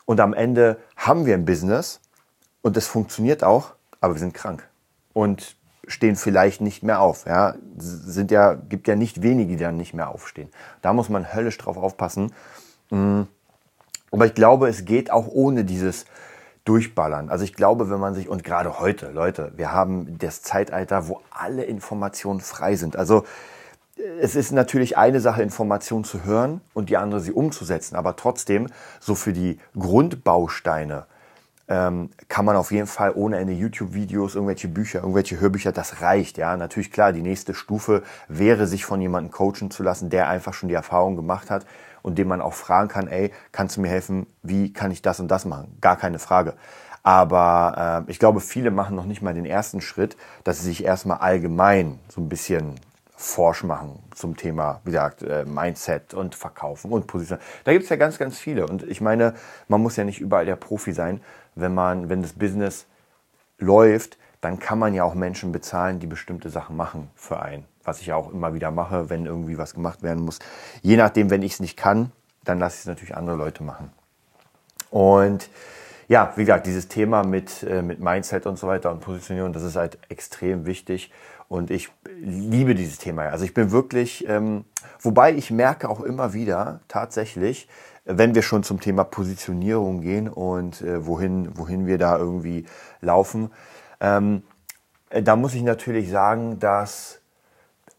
und 0.04 0.20
am 0.20 0.34
Ende 0.34 0.76
haben 0.96 1.26
wir 1.26 1.34
ein 1.34 1.44
Business 1.44 2.00
und 2.62 2.76
es 2.76 2.86
funktioniert 2.86 3.42
auch, 3.42 3.74
aber 4.00 4.14
wir 4.14 4.20
sind 4.20 4.34
krank 4.34 4.68
und 5.12 5.56
stehen 5.88 6.14
vielleicht 6.14 6.60
nicht 6.60 6.84
mehr 6.84 7.00
auf. 7.00 7.26
Ja, 7.26 7.56
sind 7.76 8.30
ja, 8.30 8.54
gibt 8.54 8.86
ja 8.86 8.94
nicht 8.94 9.20
wenige, 9.20 9.56
die 9.56 9.64
dann 9.64 9.78
nicht 9.78 9.94
mehr 9.94 10.10
aufstehen. 10.10 10.48
Da 10.80 10.92
muss 10.92 11.08
man 11.08 11.34
höllisch 11.34 11.58
drauf 11.58 11.76
aufpassen. 11.76 12.32
Mhm 12.90 13.26
aber 14.10 14.26
ich 14.26 14.34
glaube, 14.34 14.68
es 14.68 14.84
geht 14.84 15.10
auch 15.10 15.26
ohne 15.28 15.64
dieses 15.64 16.04
Durchballern. 16.64 17.28
Also 17.28 17.44
ich 17.44 17.54
glaube, 17.54 17.90
wenn 17.90 18.00
man 18.00 18.14
sich, 18.14 18.28
und 18.28 18.42
gerade 18.42 18.78
heute, 18.78 19.10
Leute, 19.10 19.52
wir 19.56 19.72
haben 19.72 20.16
das 20.18 20.42
Zeitalter, 20.42 21.08
wo 21.08 21.20
alle 21.30 21.64
Informationen 21.64 22.40
frei 22.40 22.76
sind. 22.76 22.96
Also 22.96 23.24
es 24.20 24.34
ist 24.34 24.50
natürlich 24.50 24.96
eine 24.96 25.20
Sache, 25.20 25.42
Informationen 25.42 26.04
zu 26.04 26.24
hören 26.24 26.60
und 26.72 26.88
die 26.88 26.96
andere, 26.96 27.20
sie 27.20 27.32
umzusetzen. 27.32 27.96
Aber 27.96 28.16
trotzdem, 28.16 28.68
so 28.98 29.14
für 29.14 29.32
die 29.32 29.58
Grundbausteine 29.78 31.04
ähm, 31.68 32.10
kann 32.28 32.44
man 32.44 32.56
auf 32.56 32.72
jeden 32.72 32.86
Fall 32.86 33.12
ohne 33.14 33.38
Ende 33.38 33.52
YouTube-Videos, 33.52 34.34
irgendwelche 34.34 34.68
Bücher, 34.68 35.00
irgendwelche 35.00 35.38
Hörbücher, 35.40 35.72
das 35.72 36.00
reicht. 36.00 36.38
Ja, 36.38 36.56
natürlich 36.56 36.92
klar, 36.92 37.12
die 37.12 37.22
nächste 37.22 37.54
Stufe 37.54 38.02
wäre, 38.28 38.66
sich 38.66 38.84
von 38.84 39.00
jemandem 39.00 39.32
coachen 39.32 39.70
zu 39.70 39.82
lassen, 39.82 40.10
der 40.10 40.28
einfach 40.28 40.54
schon 40.54 40.68
die 40.68 40.74
Erfahrung 40.74 41.14
gemacht 41.16 41.50
hat 41.50 41.66
und 42.04 42.18
dem 42.18 42.28
man 42.28 42.42
auch 42.42 42.52
fragen 42.52 42.88
kann, 42.88 43.08
ey, 43.08 43.32
kannst 43.50 43.76
du 43.76 43.80
mir 43.80 43.88
helfen, 43.88 44.26
wie 44.42 44.72
kann 44.72 44.90
ich 44.90 45.00
das 45.00 45.20
und 45.20 45.28
das 45.28 45.46
machen? 45.46 45.78
Gar 45.80 45.96
keine 45.96 46.18
Frage. 46.18 46.52
Aber 47.02 48.04
äh, 48.06 48.10
ich 48.10 48.18
glaube, 48.18 48.40
viele 48.40 48.70
machen 48.70 48.94
noch 48.94 49.06
nicht 49.06 49.22
mal 49.22 49.32
den 49.32 49.46
ersten 49.46 49.80
Schritt, 49.80 50.16
dass 50.44 50.58
sie 50.58 50.66
sich 50.66 50.84
erstmal 50.84 51.18
allgemein 51.18 51.98
so 52.08 52.20
ein 52.20 52.28
bisschen 52.28 52.74
forsch 53.16 53.64
machen 53.64 54.02
zum 54.14 54.36
Thema, 54.36 54.80
wie 54.84 54.90
gesagt, 54.90 55.22
äh, 55.22 55.46
Mindset 55.46 56.12
und 56.12 56.34
Verkaufen 56.34 56.92
und 56.92 57.06
Position. 57.06 57.38
Da 57.64 57.72
gibt's 57.72 57.88
ja 57.88 57.96
ganz, 57.96 58.18
ganz 58.18 58.38
viele. 58.38 58.66
Und 58.66 58.82
ich 58.82 59.00
meine, 59.00 59.32
man 59.68 59.80
muss 59.80 59.96
ja 59.96 60.04
nicht 60.04 60.20
überall 60.20 60.44
der 60.44 60.56
Profi 60.56 60.92
sein, 60.92 61.22
wenn 61.54 61.72
man, 61.72 62.10
wenn 62.10 62.20
das 62.20 62.34
Business 62.34 62.86
läuft, 63.58 64.18
dann 64.42 64.58
kann 64.58 64.78
man 64.78 64.92
ja 64.92 65.04
auch 65.04 65.14
Menschen 65.14 65.52
bezahlen, 65.52 66.00
die 66.00 66.06
bestimmte 66.06 66.50
Sachen 66.50 66.76
machen 66.76 67.10
für 67.14 67.40
einen 67.40 67.64
was 67.84 68.00
ich 68.00 68.12
auch 68.12 68.32
immer 68.32 68.54
wieder 68.54 68.70
mache, 68.70 69.10
wenn 69.10 69.26
irgendwie 69.26 69.58
was 69.58 69.75
gemacht 69.75 70.02
werden 70.02 70.25
muss. 70.25 70.38
Je 70.82 70.96
nachdem, 70.96 71.31
wenn 71.31 71.42
ich 71.42 71.54
es 71.54 71.60
nicht 71.60 71.76
kann, 71.76 72.12
dann 72.44 72.58
lasse 72.58 72.76
ich 72.76 72.81
es 72.81 72.86
natürlich 72.86 73.16
andere 73.16 73.36
Leute 73.36 73.62
machen. 73.62 73.90
Und 74.90 75.48
ja, 76.08 76.32
wie 76.36 76.42
gesagt, 76.42 76.66
dieses 76.66 76.88
Thema 76.88 77.25
mit, 77.25 77.62
äh, 77.62 77.82
mit 77.82 78.00
Mindset 78.00 78.46
und 78.46 78.58
so 78.58 78.66
weiter 78.66 78.90
und 78.90 79.00
Positionierung, 79.00 79.52
das 79.52 79.62
ist 79.62 79.76
halt 79.76 79.98
extrem 80.08 80.66
wichtig. 80.66 81.10
Und 81.48 81.70
ich 81.70 81.90
liebe 82.20 82.75
dieses 82.75 82.98
Thema. 82.98 83.25
Also 83.25 83.44
ich 83.44 83.54
bin 83.54 83.70
wirklich, 83.70 84.28
ähm, 84.28 84.64
wobei 85.00 85.32
ich 85.32 85.50
merke 85.50 85.88
auch 85.88 86.00
immer 86.00 86.32
wieder 86.32 86.80
tatsächlich, 86.88 87.69
wenn 88.04 88.34
wir 88.34 88.42
schon 88.42 88.62
zum 88.62 88.80
Thema 88.80 89.04
Positionierung 89.04 90.00
gehen 90.00 90.28
und 90.28 90.82
äh, 90.82 91.06
wohin, 91.06 91.56
wohin 91.56 91.87
wir 91.87 91.98
da 91.98 92.19
irgendwie 92.19 92.66
laufen, 93.00 93.50
ähm, 94.00 94.42
äh, 95.11 95.23
da 95.23 95.37
muss 95.37 95.54
ich 95.54 95.62
natürlich 95.62 96.11
sagen, 96.11 96.59
dass 96.59 97.20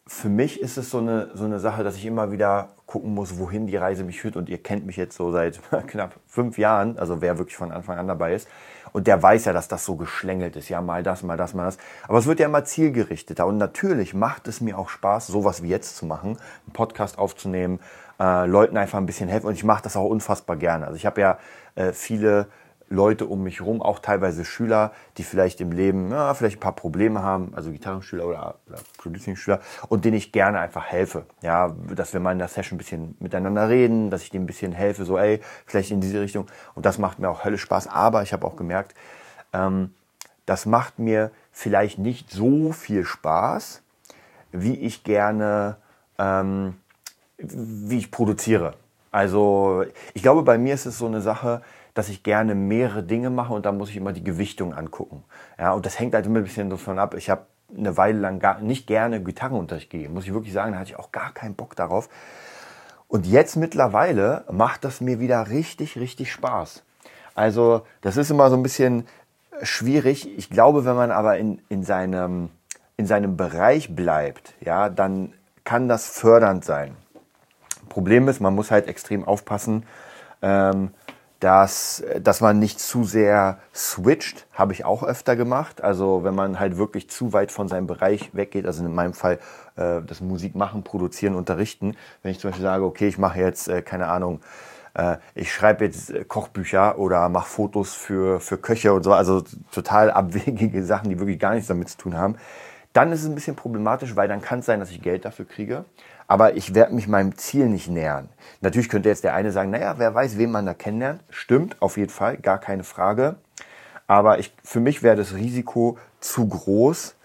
für 0.07 0.29
mich 0.29 0.61
ist 0.61 0.77
es 0.77 0.91
so 0.91 0.99
eine, 0.99 1.31
so 1.33 1.45
eine 1.45 1.59
Sache, 1.59 1.83
dass 1.83 1.95
ich 1.95 2.05
immer 2.05 2.31
wieder 2.31 2.69
gucken 2.85 3.15
muss, 3.15 3.39
wohin 3.39 3.65
die 3.65 3.75
Reise 3.75 4.03
mich 4.03 4.21
führt. 4.21 4.35
Und 4.35 4.49
ihr 4.49 4.61
kennt 4.61 4.85
mich 4.85 4.97
jetzt 4.97 5.17
so 5.17 5.31
seit 5.31 5.59
knapp 5.87 6.19
fünf 6.27 6.59
Jahren, 6.59 6.99
also 6.99 7.21
wer 7.21 7.39
wirklich 7.39 7.57
von 7.57 7.71
Anfang 7.71 7.97
an 7.97 8.07
dabei 8.07 8.35
ist. 8.35 8.47
Und 8.93 9.07
der 9.07 9.21
weiß 9.21 9.45
ja, 9.45 9.53
dass 9.53 9.67
das 9.67 9.83
so 9.83 9.95
geschlängelt 9.95 10.55
ist. 10.55 10.69
Ja, 10.69 10.79
mal 10.79 11.01
das, 11.01 11.23
mal 11.23 11.37
das, 11.37 11.55
mal 11.55 11.65
das. 11.65 11.77
Aber 12.07 12.19
es 12.19 12.27
wird 12.27 12.39
ja 12.39 12.45
immer 12.45 12.63
zielgerichteter. 12.63 13.47
Und 13.47 13.57
natürlich 13.57 14.13
macht 14.13 14.47
es 14.47 14.61
mir 14.61 14.77
auch 14.77 14.89
Spaß, 14.89 15.27
sowas 15.27 15.63
wie 15.63 15.69
jetzt 15.69 15.97
zu 15.97 16.05
machen, 16.05 16.37
einen 16.37 16.73
Podcast 16.73 17.17
aufzunehmen, 17.17 17.79
äh, 18.19 18.45
Leuten 18.45 18.77
einfach 18.77 18.99
ein 18.99 19.07
bisschen 19.07 19.27
helfen. 19.27 19.47
Und 19.47 19.55
ich 19.55 19.63
mache 19.63 19.83
das 19.83 19.97
auch 19.97 20.05
unfassbar 20.05 20.55
gerne. 20.55 20.85
Also 20.85 20.97
ich 20.97 21.07
habe 21.07 21.19
ja 21.19 21.39
äh, 21.73 21.93
viele 21.93 22.47
Leute 22.89 23.25
um 23.25 23.43
mich 23.43 23.59
herum, 23.59 23.81
auch 23.81 23.99
teilweise 23.99 24.45
Schüler, 24.45 24.91
die 25.17 25.23
vielleicht 25.23 25.59
im 25.61 25.71
Leben 25.71 26.11
ja, 26.11 26.33
vielleicht 26.33 26.57
ein 26.57 26.59
paar 26.59 26.75
Probleme 26.75 27.23
haben, 27.23 27.53
also 27.55 27.71
Gitarrenschüler 27.71 28.25
oder, 28.25 28.55
oder 28.67 28.79
Producing-Schüler, 28.97 29.59
und 29.89 30.05
denen 30.05 30.17
ich 30.17 30.31
gerne 30.31 30.59
einfach 30.59 30.85
helfe. 30.85 31.25
Ja, 31.41 31.75
dass 31.95 32.13
wir 32.13 32.19
mal 32.19 32.31
in 32.31 32.39
der 32.39 32.47
Session 32.47 32.75
ein 32.75 32.79
bisschen 32.79 33.15
miteinander 33.19 33.69
reden, 33.69 34.09
dass 34.09 34.21
ich 34.21 34.29
denen 34.29 34.43
ein 34.43 34.47
bisschen 34.47 34.71
helfe, 34.71 35.05
so 35.05 35.17
ey, 35.17 35.41
vielleicht 35.65 35.91
in 35.91 36.01
diese 36.01 36.21
Richtung. 36.21 36.47
Und 36.75 36.85
das 36.85 36.97
macht 36.97 37.19
mir 37.19 37.29
auch 37.29 37.43
Hölle 37.43 37.57
Spaß. 37.57 37.87
Aber 37.87 38.21
ich 38.21 38.33
habe 38.33 38.45
auch 38.45 38.55
gemerkt, 38.55 38.93
ähm, 39.53 39.93
das 40.45 40.65
macht 40.65 40.99
mir 40.99 41.31
vielleicht 41.51 41.97
nicht 41.97 42.29
so 42.29 42.71
viel 42.71 43.03
Spaß, 43.03 43.81
wie 44.51 44.75
ich 44.75 45.03
gerne, 45.03 45.77
ähm, 46.19 46.75
wie 47.37 47.97
ich 47.97 48.11
produziere. 48.11 48.73
Also 49.11 49.85
ich 50.13 50.21
glaube, 50.21 50.43
bei 50.43 50.57
mir 50.57 50.73
ist 50.73 50.85
es 50.85 50.97
so 50.97 51.05
eine 51.05 51.21
Sache, 51.21 51.61
dass 51.95 52.09
ich 52.09 52.21
gerne 52.21 52.53
mehrere 52.53 53.01
Dinge 53.01 53.31
mache 53.31 53.53
und 53.53 53.65
da 53.65 53.71
muss 53.71 53.89
ich 53.89 53.95
immer 53.95 54.13
die 54.13 54.23
Gewichtung 54.23 54.75
angucken. 54.75 55.23
Ja, 55.57 55.71
und 55.71 55.85
das 55.85 55.97
hängt 55.97 56.13
halt 56.13 56.27
immer 56.27 56.39
ein 56.39 56.43
bisschen 56.43 56.69
davon 56.69 56.99
ab. 56.99 57.15
Ich 57.15 57.29
habe 57.31 57.47
eine 57.75 57.97
Weile 57.97 58.19
lang 58.19 58.39
gar 58.39 58.59
nicht 58.59 58.85
gerne 58.85 59.23
Gitarrenunterricht 59.23 59.89
gegeben, 59.89 60.13
muss 60.13 60.25
ich 60.25 60.33
wirklich 60.33 60.53
sagen, 60.53 60.73
da 60.73 60.79
hatte 60.79 60.91
ich 60.91 60.99
auch 60.99 61.11
gar 61.11 61.33
keinen 61.33 61.55
Bock 61.55 61.75
darauf. 61.75 62.09
Und 63.07 63.25
jetzt 63.25 63.55
mittlerweile 63.55 64.43
macht 64.51 64.83
das 64.83 64.99
mir 64.99 65.19
wieder 65.19 65.49
richtig, 65.49 65.97
richtig 65.97 66.31
Spaß. 66.31 66.83
Also 67.33 67.85
das 68.01 68.17
ist 68.17 68.29
immer 68.29 68.49
so 68.49 68.57
ein 68.57 68.63
bisschen 68.63 69.07
schwierig. 69.61 70.37
Ich 70.37 70.49
glaube, 70.49 70.85
wenn 70.85 70.95
man 70.95 71.11
aber 71.11 71.37
in, 71.37 71.61
in, 71.69 71.83
seinem, 71.83 72.49
in 72.97 73.07
seinem 73.07 73.37
Bereich 73.37 73.95
bleibt, 73.95 74.53
ja, 74.59 74.89
dann 74.89 75.33
kann 75.63 75.87
das 75.87 76.09
fördernd 76.09 76.65
sein. 76.65 76.95
Problem 77.87 78.27
ist, 78.27 78.41
man 78.41 78.53
muss 78.53 78.69
halt 78.69 78.87
extrem 78.87 79.23
aufpassen, 79.23 79.85
Ähm, 80.41 80.91
dass, 81.45 82.03
dass 82.23 82.41
man 82.41 82.57
nicht 82.57 82.79
zu 82.79 83.03
sehr 83.03 83.59
switcht, 83.71 84.47
habe 84.51 84.73
ich 84.73 84.83
auch 84.83 85.03
öfter 85.03 85.35
gemacht. 85.35 85.83
Also 85.83 86.23
wenn 86.23 86.33
man 86.33 86.59
halt 86.59 86.77
wirklich 86.77 87.07
zu 87.07 87.33
weit 87.33 87.51
von 87.51 87.67
seinem 87.67 87.85
Bereich 87.85 88.31
weggeht, 88.33 88.65
also 88.65 88.83
in 88.83 88.95
meinem 88.95 89.13
Fall 89.13 89.37
äh, 89.75 90.01
das 90.01 90.21
Musik 90.21 90.55
machen, 90.55 90.83
produzieren, 90.83 91.35
unterrichten. 91.35 91.95
Wenn 92.23 92.31
ich 92.31 92.39
zum 92.39 92.49
Beispiel 92.49 92.63
sage, 92.63 92.83
okay, 92.83 93.07
ich 93.07 93.19
mache 93.19 93.39
jetzt, 93.39 93.67
äh, 93.67 93.83
keine 93.83 94.07
Ahnung, 94.07 94.41
äh, 94.95 95.17
ich 95.35 95.53
schreibe 95.53 95.85
jetzt 95.85 96.09
äh, 96.09 96.23
Kochbücher 96.23 96.97
oder 96.97 97.29
mache 97.29 97.47
Fotos 97.47 97.93
für, 97.93 98.39
für 98.39 98.57
Köche 98.57 98.91
und 98.91 99.03
so, 99.03 99.13
also 99.13 99.43
total 99.71 100.09
abwegige 100.09 100.83
Sachen, 100.83 101.11
die 101.11 101.19
wirklich 101.19 101.37
gar 101.37 101.53
nichts 101.53 101.67
damit 101.67 101.89
zu 101.89 101.97
tun 101.99 102.17
haben, 102.17 102.37
dann 102.93 103.11
ist 103.11 103.21
es 103.21 103.29
ein 103.29 103.35
bisschen 103.35 103.55
problematisch, 103.55 104.15
weil 104.15 104.27
dann 104.27 104.41
kann 104.41 104.59
es 104.59 104.65
sein, 104.65 104.79
dass 104.79 104.89
ich 104.89 104.99
Geld 104.99 105.25
dafür 105.25 105.45
kriege 105.45 105.85
aber 106.27 106.55
ich 106.55 106.73
werde 106.73 106.93
mich 106.93 107.07
meinem 107.07 107.37
Ziel 107.37 107.67
nicht 107.67 107.89
nähern. 107.89 108.29
Natürlich 108.61 108.89
könnte 108.89 109.09
jetzt 109.09 109.23
der 109.23 109.33
eine 109.33 109.51
sagen, 109.51 109.69
naja, 109.69 109.95
wer 109.97 110.13
weiß, 110.13 110.37
wen 110.37 110.51
man 110.51 110.65
da 110.65 110.73
kennenlernt. 110.73 111.21
Stimmt, 111.29 111.81
auf 111.81 111.97
jeden 111.97 112.09
Fall, 112.09 112.37
gar 112.37 112.59
keine 112.59 112.83
Frage. 112.83 113.35
Aber 114.07 114.39
ich, 114.39 114.53
für 114.63 114.79
mich 114.79 115.03
wäre 115.03 115.15
das 115.15 115.33
Risiko 115.33 115.97
zu 116.19 116.47
groß, 116.47 117.15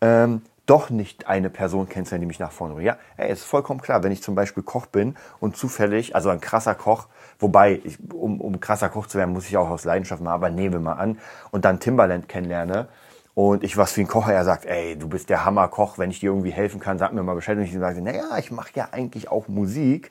ähm, 0.00 0.42
doch 0.66 0.90
nicht 0.90 1.28
eine 1.28 1.48
Person 1.48 1.88
kennenzulernen, 1.88 2.22
die 2.22 2.26
mich 2.26 2.40
nach 2.40 2.52
vorne 2.52 2.74
bringt. 2.74 2.86
Ja, 2.86 2.96
ey, 3.16 3.32
ist 3.32 3.44
vollkommen 3.44 3.80
klar, 3.80 4.02
wenn 4.02 4.12
ich 4.12 4.22
zum 4.22 4.34
Beispiel 4.34 4.62
Koch 4.62 4.86
bin 4.86 5.16
und 5.38 5.56
zufällig, 5.56 6.14
also 6.14 6.28
ein 6.28 6.40
krasser 6.40 6.74
Koch, 6.74 7.06
wobei, 7.38 7.80
ich, 7.84 7.98
um, 8.12 8.40
um 8.40 8.60
krasser 8.60 8.88
Koch 8.88 9.06
zu 9.06 9.16
werden, 9.16 9.32
muss 9.32 9.46
ich 9.46 9.56
auch 9.56 9.70
aus 9.70 9.84
Leidenschaft 9.84 10.22
machen, 10.22 10.34
aber 10.34 10.50
nehmen 10.50 10.74
wir 10.74 10.80
mal 10.80 10.94
an, 10.94 11.18
und 11.52 11.64
dann 11.64 11.78
Timbaland 11.78 12.28
kennenlerne, 12.28 12.88
und 13.36 13.62
ich 13.62 13.76
was 13.76 13.94
wie 13.98 14.00
ein 14.00 14.06
Kocher, 14.06 14.32
er 14.32 14.46
sagt, 14.46 14.64
ey, 14.64 14.96
du 14.96 15.10
bist 15.10 15.28
der 15.28 15.44
Hammerkoch, 15.44 15.98
wenn 15.98 16.10
ich 16.10 16.20
dir 16.20 16.30
irgendwie 16.30 16.52
helfen 16.52 16.80
kann, 16.80 16.96
sag 16.98 17.12
mir 17.12 17.22
mal 17.22 17.34
Bescheid. 17.34 17.58
Und 17.58 17.64
ich 17.64 17.72
sage, 17.74 18.00
naja, 18.00 18.38
ich 18.38 18.50
mache 18.50 18.70
ja 18.74 18.88
eigentlich 18.92 19.30
auch 19.30 19.46
Musik. 19.46 20.10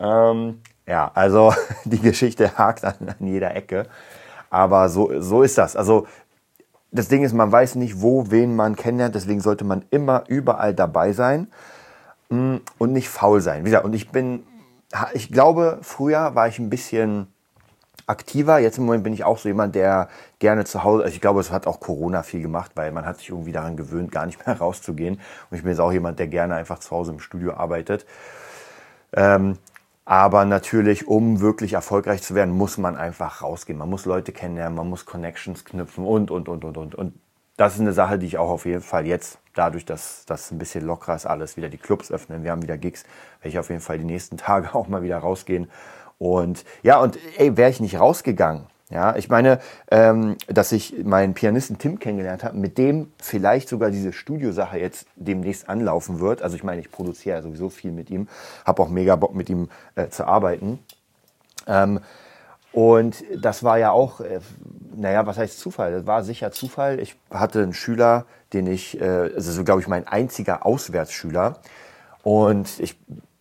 Ähm, 0.00 0.62
ja, 0.84 1.08
also 1.14 1.54
die 1.84 2.00
Geschichte 2.00 2.58
hakt 2.58 2.84
an, 2.84 2.94
an 3.06 3.24
jeder 3.24 3.54
Ecke. 3.54 3.86
Aber 4.50 4.88
so, 4.88 5.20
so 5.20 5.44
ist 5.44 5.56
das. 5.58 5.76
Also 5.76 6.08
das 6.90 7.06
Ding 7.06 7.22
ist, 7.22 7.34
man 7.34 7.52
weiß 7.52 7.76
nicht, 7.76 8.02
wo, 8.02 8.32
wen 8.32 8.56
man 8.56 8.74
kennenlernt. 8.74 9.14
Deswegen 9.14 9.40
sollte 9.40 9.62
man 9.62 9.84
immer 9.90 10.24
überall 10.26 10.74
dabei 10.74 11.12
sein 11.12 11.46
mm, 12.30 12.56
und 12.78 12.92
nicht 12.92 13.08
faul 13.08 13.40
sein. 13.42 13.60
Wie 13.60 13.70
gesagt, 13.70 13.84
und 13.84 13.94
ich 13.94 14.10
bin, 14.10 14.42
ich 15.14 15.30
glaube, 15.30 15.78
früher 15.82 16.34
war 16.34 16.48
ich 16.48 16.58
ein 16.58 16.68
bisschen 16.68 17.28
aktiver. 18.06 18.58
Jetzt 18.58 18.78
im 18.78 18.84
Moment 18.84 19.04
bin 19.04 19.12
ich 19.12 19.24
auch 19.24 19.38
so 19.38 19.48
jemand, 19.48 19.74
der 19.74 20.08
gerne 20.38 20.64
zu 20.64 20.84
Hause, 20.84 21.04
also 21.04 21.14
ich 21.14 21.20
glaube, 21.20 21.40
es 21.40 21.50
hat 21.50 21.66
auch 21.66 21.80
Corona 21.80 22.22
viel 22.22 22.40
gemacht, 22.40 22.72
weil 22.74 22.92
man 22.92 23.04
hat 23.04 23.18
sich 23.18 23.30
irgendwie 23.30 23.52
daran 23.52 23.76
gewöhnt, 23.76 24.12
gar 24.12 24.26
nicht 24.26 24.46
mehr 24.46 24.58
rauszugehen. 24.58 25.20
Und 25.50 25.56
ich 25.56 25.62
bin 25.62 25.70
jetzt 25.70 25.80
auch 25.80 25.92
jemand, 25.92 26.18
der 26.18 26.28
gerne 26.28 26.54
einfach 26.54 26.78
zu 26.78 26.90
Hause 26.90 27.12
im 27.12 27.20
Studio 27.20 27.54
arbeitet. 27.54 28.06
Ähm, 29.12 29.58
aber 30.04 30.44
natürlich, 30.44 31.08
um 31.08 31.40
wirklich 31.40 31.72
erfolgreich 31.72 32.22
zu 32.22 32.36
werden, 32.36 32.56
muss 32.56 32.78
man 32.78 32.96
einfach 32.96 33.42
rausgehen. 33.42 33.78
Man 33.78 33.90
muss 33.90 34.04
Leute 34.04 34.30
kennenlernen, 34.32 34.76
man 34.76 34.88
muss 34.88 35.04
Connections 35.04 35.64
knüpfen 35.64 36.04
und, 36.04 36.30
und, 36.30 36.48
und, 36.48 36.64
und, 36.64 36.76
und. 36.76 36.94
Und 36.94 37.14
das 37.56 37.74
ist 37.74 37.80
eine 37.80 37.92
Sache, 37.92 38.18
die 38.18 38.26
ich 38.26 38.38
auch 38.38 38.50
auf 38.50 38.66
jeden 38.66 38.82
Fall 38.82 39.06
jetzt, 39.06 39.38
dadurch, 39.54 39.84
dass 39.84 40.24
das 40.26 40.52
ein 40.52 40.58
bisschen 40.58 40.84
lockerer 40.84 41.16
ist, 41.16 41.26
alles 41.26 41.56
wieder 41.56 41.68
die 41.68 41.78
Clubs 41.78 42.12
öffnen, 42.12 42.44
wir 42.44 42.52
haben 42.52 42.62
wieder 42.62 42.76
Gigs, 42.76 43.04
werde 43.40 43.48
ich 43.48 43.58
auf 43.58 43.70
jeden 43.70 43.80
Fall 43.80 43.98
die 43.98 44.04
nächsten 44.04 44.36
Tage 44.36 44.74
auch 44.74 44.86
mal 44.86 45.02
wieder 45.02 45.18
rausgehen 45.18 45.68
und 46.18 46.64
ja, 46.82 46.98
und 47.00 47.18
ey, 47.36 47.56
wäre 47.56 47.70
ich 47.70 47.80
nicht 47.80 47.98
rausgegangen, 47.98 48.66
ja, 48.88 49.16
ich 49.16 49.28
meine, 49.28 49.58
ähm, 49.90 50.36
dass 50.46 50.70
ich 50.70 51.04
meinen 51.04 51.34
Pianisten 51.34 51.78
Tim 51.78 51.98
kennengelernt 51.98 52.44
habe, 52.44 52.56
mit 52.56 52.78
dem 52.78 53.10
vielleicht 53.20 53.68
sogar 53.68 53.90
diese 53.90 54.12
Studiosache 54.12 54.78
jetzt 54.78 55.08
demnächst 55.16 55.68
anlaufen 55.68 56.20
wird. 56.20 56.40
Also 56.40 56.54
ich 56.54 56.62
meine, 56.62 56.80
ich 56.80 56.92
produziere 56.92 57.36
ja 57.36 57.42
sowieso 57.42 57.68
viel 57.68 57.90
mit 57.90 58.10
ihm, 58.10 58.28
habe 58.64 58.80
auch 58.82 58.88
mega 58.88 59.16
Bock 59.16 59.34
mit 59.34 59.50
ihm 59.50 59.70
äh, 59.96 60.08
zu 60.08 60.24
arbeiten. 60.24 60.78
Ähm, 61.66 61.98
und 62.70 63.24
das 63.36 63.64
war 63.64 63.76
ja 63.78 63.90
auch, 63.90 64.20
äh, 64.20 64.38
naja, 64.94 65.26
was 65.26 65.36
heißt 65.36 65.58
Zufall? 65.58 65.90
Das 65.90 66.06
war 66.06 66.22
sicher 66.22 66.52
Zufall. 66.52 67.00
Ich 67.00 67.16
hatte 67.30 67.62
einen 67.64 67.74
Schüler, 67.74 68.24
den 68.52 68.68
ich, 68.68 69.00
äh, 69.00 69.04
also 69.34 69.50
so 69.50 69.64
glaube 69.64 69.80
ich 69.80 69.88
mein 69.88 70.06
einziger 70.06 70.64
Auswärtsschüler. 70.64 71.58
Und 72.22 72.78
ich 72.78 72.96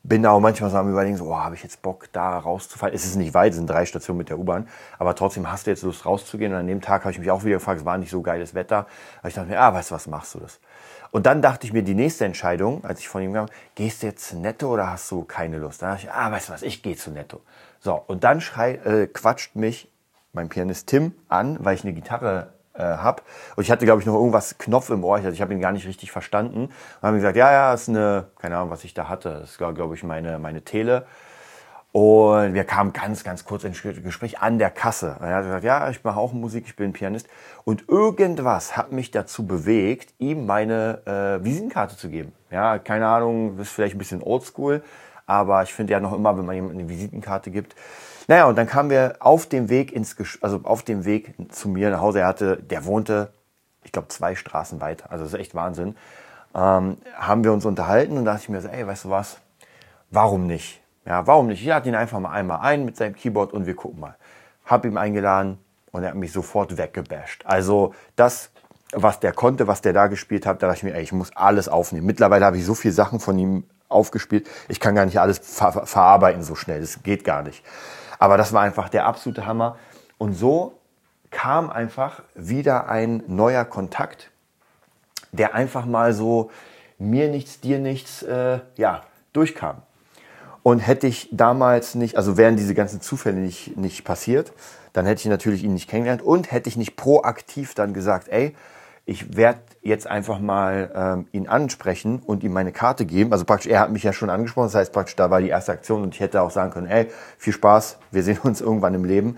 bin 0.08 0.22
da 0.22 0.32
auch 0.32 0.40
manchmal 0.40 0.70
so 0.70 0.78
am 0.78 0.90
überlegen, 0.90 1.18
so, 1.18 1.26
oh, 1.26 1.36
habe 1.36 1.56
ich 1.56 1.64
jetzt 1.64 1.82
Bock, 1.82 2.08
da 2.12 2.38
rauszufallen? 2.38 2.96
Es 2.96 3.06
ist 3.06 3.16
nicht 3.16 3.34
weit, 3.34 3.52
es 3.52 3.58
sind 3.58 3.68
drei 3.68 3.86
Stationen 3.86 4.20
mit 4.20 4.30
der 4.30 4.38
U-Bahn, 4.38 4.68
aber 5.00 5.16
trotzdem 5.16 5.52
hast 5.52 5.66
du 5.66 5.72
jetzt 5.72 5.82
Lust 5.82 6.06
rauszugehen. 6.06 6.54
Und 6.54 6.60
an 6.60 6.68
dem 6.68 6.82
Tag 6.82 7.02
habe 7.02 7.12
ich 7.12 7.20
mich 7.20 7.32
auch 7.32 7.44
wieder 7.44 7.56
gefragt, 7.56 7.80
es 7.80 7.86
war 7.86 7.98
nicht 7.98 8.12
so 8.12 8.22
geiles 8.22 8.54
Wetter. 8.54 8.86
Aber 9.20 9.30
ich 9.30 9.34
dachte 9.34 9.50
mir, 9.50 9.60
ah, 9.60 9.74
weißt 9.74 9.90
du 9.90 9.96
was, 9.96 10.08
machst 10.08 10.36
du 10.36 10.40
das? 10.40 10.60
Und 11.10 11.26
dann 11.26 11.42
dachte 11.42 11.66
ich 11.66 11.74
mir, 11.74 11.82
die 11.82 11.96
nächste 11.96 12.26
Entscheidung, 12.26 12.84
als 12.84 13.00
ich 13.00 13.08
von 13.08 13.22
ihm 13.24 13.34
kam, 13.34 13.48
gehst 13.74 14.04
du 14.04 14.08
jetzt 14.08 14.28
zu 14.28 14.38
Netto 14.38 14.72
oder 14.72 14.92
hast 14.92 15.10
du 15.10 15.24
keine 15.24 15.58
Lust? 15.58 15.82
Dann 15.82 15.92
dachte 15.92 16.06
ich, 16.06 16.12
ah, 16.12 16.32
weißt 16.32 16.50
du 16.50 16.54
was, 16.54 16.62
ich 16.62 16.84
gehe 16.84 16.96
zu 16.96 17.10
Netto. 17.10 17.42
So, 17.80 17.96
und 18.06 18.24
dann 18.24 18.42
schrei, 18.42 18.76
äh, 18.76 19.08
quatscht 19.08 19.56
mich 19.56 19.92
mein 20.34 20.50
Pianist 20.50 20.88
Tim 20.88 21.14
an, 21.30 21.58
weil 21.62 21.76
ich 21.76 21.84
eine 21.84 21.94
Gitarre 21.94 22.54
äh, 22.78 22.84
habe. 22.84 23.24
Und 23.56 23.64
ich 23.64 23.72
hatte, 23.72 23.86
glaube 23.86 24.02
ich, 24.02 24.08
noch 24.08 24.16
irgendwas 24.16 24.58
Knopf 24.58 24.90
im 24.90 25.04
Ohr. 25.04 25.20
Ich, 25.20 25.26
ich 25.26 25.42
habe 25.42 25.54
ihn 25.54 25.62
gar 25.62 25.72
nicht 25.72 25.88
richtig 25.88 26.12
verstanden. 26.12 26.66
Und 26.66 27.02
haben 27.02 27.16
gesagt, 27.16 27.38
ja, 27.38 27.52
ja, 27.52 27.74
ist 27.74 27.90
eine, 27.90 28.28
keine 28.40 28.58
Ahnung, 28.58 28.70
was 28.70 28.84
ich 28.84 28.94
da 28.94 29.08
hatte. 29.10 29.40
Das 29.42 29.60
war, 29.60 29.74
glaube 29.74 29.96
ich, 29.96 30.04
meine, 30.04 30.40
meine 30.40 30.62
Tele. 30.62 31.06
Und 31.96 32.54
wir 32.54 32.66
kamen 32.66 32.92
ganz, 32.92 33.24
ganz 33.24 33.46
kurz 33.46 33.64
ins 33.64 33.82
Gespräch 33.82 34.40
an 34.40 34.60
der 34.60 34.70
Kasse. 34.70 35.16
Und 35.18 35.28
er 35.28 35.36
hat 35.38 35.44
gesagt, 35.46 35.64
ja, 35.64 35.90
ich 35.90 36.04
mache 36.04 36.20
auch 36.20 36.34
Musik, 36.34 36.66
ich 36.68 36.76
bin 36.76 36.92
Pianist. 36.92 37.26
Und 37.64 37.88
irgendwas 37.88 38.76
hat 38.76 38.92
mich 38.92 39.12
dazu 39.12 39.48
bewegt, 39.48 40.14
ihm 40.20 40.46
meine 40.46 41.00
äh, 41.06 41.42
Visitenkarte 41.42 41.96
zu 41.96 42.10
geben. 42.10 42.34
Ja, 42.52 42.80
keine 42.80 43.08
Ahnung, 43.08 43.58
ist 43.60 43.70
vielleicht 43.70 43.96
ein 43.96 43.98
bisschen 43.98 44.22
oldschool, 44.22 44.84
aber 45.26 45.64
ich 45.64 45.74
finde 45.74 45.94
ja 45.94 46.02
noch 46.02 46.12
immer, 46.12 46.38
wenn 46.38 46.46
man 46.46 46.56
jemandem 46.56 46.80
eine 46.80 46.90
Visitenkarte 46.90 47.50
gibt, 47.50 47.76
naja, 48.28 48.46
und 48.46 48.58
dann 48.58 48.68
kamen 48.68 48.90
wir 48.90 49.18
auf 49.20 49.46
dem 49.46 49.70
Weg 49.70 49.92
ins, 49.92 50.16
Gesch 50.16 50.40
also 50.42 50.62
auf 50.64 50.84
dem 50.84 51.06
Weg 51.06 51.36
zu 51.50 51.70
mir 51.70 51.90
nach 51.90 52.02
Hause. 52.02 52.22
Er 52.22 52.28
hatte, 52.28 52.58
der 52.58 52.86
wohnte, 52.86 53.32
ich 53.84 53.92
glaube, 53.92 54.08
zwei 54.08 54.36
Straßen 54.36 54.82
weiter. 54.82 55.12
Also 55.12 55.24
das 55.24 55.34
ist 55.34 55.40
echt 55.40 55.56
Wahnsinn. 55.56 55.96
Ähm, 56.56 56.98
haben 57.16 57.44
wir 57.44 57.54
uns 57.54 57.66
unterhalten 57.66 58.18
und 58.18 58.26
dachte 58.26 58.42
ich 58.44 58.50
mir 58.50 58.62
so, 58.62 58.68
ey, 58.68 58.88
weißt 58.88 59.06
du 59.06 59.10
was? 59.10 59.38
Warum 60.10 60.48
nicht? 60.48 60.82
Ja, 61.06 61.28
warum 61.28 61.48
nicht? 61.48 61.62
Ich 61.62 61.68
lade 61.68 61.88
ihn 61.88 61.96
einfach 61.96 62.20
mal 62.20 62.32
einmal 62.32 62.62
ein 62.62 62.86
mit 62.86 62.98
seinem 62.98 63.16
Keyboard 63.16 63.54
und 63.54 63.68
wir 63.68 63.76
gucken 63.76 64.00
mal. 64.00 64.16
Hab 64.66 64.86
ihm 64.86 64.98
eingeladen 64.98 65.60
und 65.92 66.04
er 66.04 66.10
hat 66.10 66.16
mich 66.16 66.32
sofort 66.32 66.78
weggebasht. 66.78 67.46
Also 67.46 67.94
das, 68.16 68.50
was 68.92 69.20
der 69.20 69.34
konnte, 69.34 69.68
was 69.68 69.82
der 69.82 69.94
da 69.94 70.08
gespielt 70.08 70.48
hat, 70.48 70.64
da 70.64 70.68
dachte 70.68 70.78
ich 70.78 70.84
mir, 70.84 70.96
ey, 70.96 71.04
ich 71.04 71.12
muss 71.12 71.36
alles 71.36 71.70
aufnehmen. 71.70 72.08
Mittlerweile 72.08 72.46
habe 72.46 72.58
ich 72.58 72.66
so 72.66 72.74
viele 72.74 72.94
Sachen 72.94 73.20
von 73.20 73.38
ihm 73.38 73.66
aufgespielt. 73.88 74.50
Ich 74.68 74.80
kann 74.80 74.96
gar 74.96 75.06
nicht 75.06 75.20
alles 75.20 75.40
ver 75.40 75.86
verarbeiten 75.86 76.42
so 76.42 76.56
schnell. 76.56 76.82
Das 76.82 77.04
geht 77.04 77.24
gar 77.24 77.44
nicht. 77.44 77.64
Aber 78.20 78.38
das 78.38 78.54
war 78.54 78.62
einfach 78.62 78.90
der 78.90 79.06
absolute 79.06 79.46
Hammer. 79.46 79.78
Und 80.18 80.34
so 80.34 80.80
kam 81.32 81.70
einfach 81.70 82.24
wieder 82.34 82.88
ein 82.88 83.24
neuer 83.28 83.66
Kontakt, 83.66 84.32
der 85.32 85.54
einfach 85.54 85.86
mal 85.86 86.14
so 86.14 86.50
mir 86.98 87.30
nichts, 87.30 87.60
dir 87.60 87.80
nichts, 87.80 88.24
äh, 88.24 88.60
ja, 88.78 89.04
durchkam. 89.34 89.82
Und 90.64 90.80
hätte 90.80 91.08
ich 91.08 91.30
damals 91.32 91.94
nicht, 91.94 92.18
also 92.18 92.38
wären 92.38 92.56
diese 92.56 92.74
ganzen 92.74 93.02
Zufälle 93.02 93.38
nicht, 93.38 93.78
nicht 93.78 94.04
passiert, 94.04 94.54
dann 94.94 95.06
hätte 95.06 95.20
ich 95.20 95.26
natürlich 95.26 95.64
ihn 95.64 95.74
nicht 95.74 95.90
kennengelernt 95.90 96.22
und 96.22 96.52
hätte 96.52 96.70
ich 96.70 96.78
nicht 96.78 96.96
proaktiv 96.96 97.76
dann 97.76 97.94
gesagt, 97.94 98.30
ey, 98.30 98.56
ich 99.06 99.38
werde 99.38 99.60
jetzt 99.82 100.08
einfach 100.08 100.40
mal 100.40 100.92
ähm, 100.96 101.28
ihn 101.32 101.48
ansprechen 101.48 102.20
und 102.26 102.44
ihm 102.44 102.54
meine 102.54 102.72
Karte 102.72 103.06
geben. 103.06 103.32
Also 103.32 103.46
praktisch, 103.46 103.72
er 103.72 103.80
hat 103.80 103.92
mich 103.92 104.04
ja 104.04 104.14
schon 104.14 104.32
angesprochen, 104.32 104.66
das 104.66 104.76
heißt 104.76 104.94
praktisch, 104.94 105.16
da 105.16 105.30
war 105.30 105.42
die 105.42 105.50
erste 105.50 105.72
Aktion 105.72 106.02
und 106.02 106.16
ich 106.16 106.20
hätte 106.20 106.42
auch 106.42 106.50
sagen 106.50 106.72
können, 106.72 106.88
ey, 106.88 107.08
viel 107.38 107.54
Spaß, 107.54 107.98
wir 108.12 108.24
sehen 108.24 108.40
uns 108.44 108.62
irgendwann 108.62 108.96
im 108.96 109.06
Leben. 109.06 109.38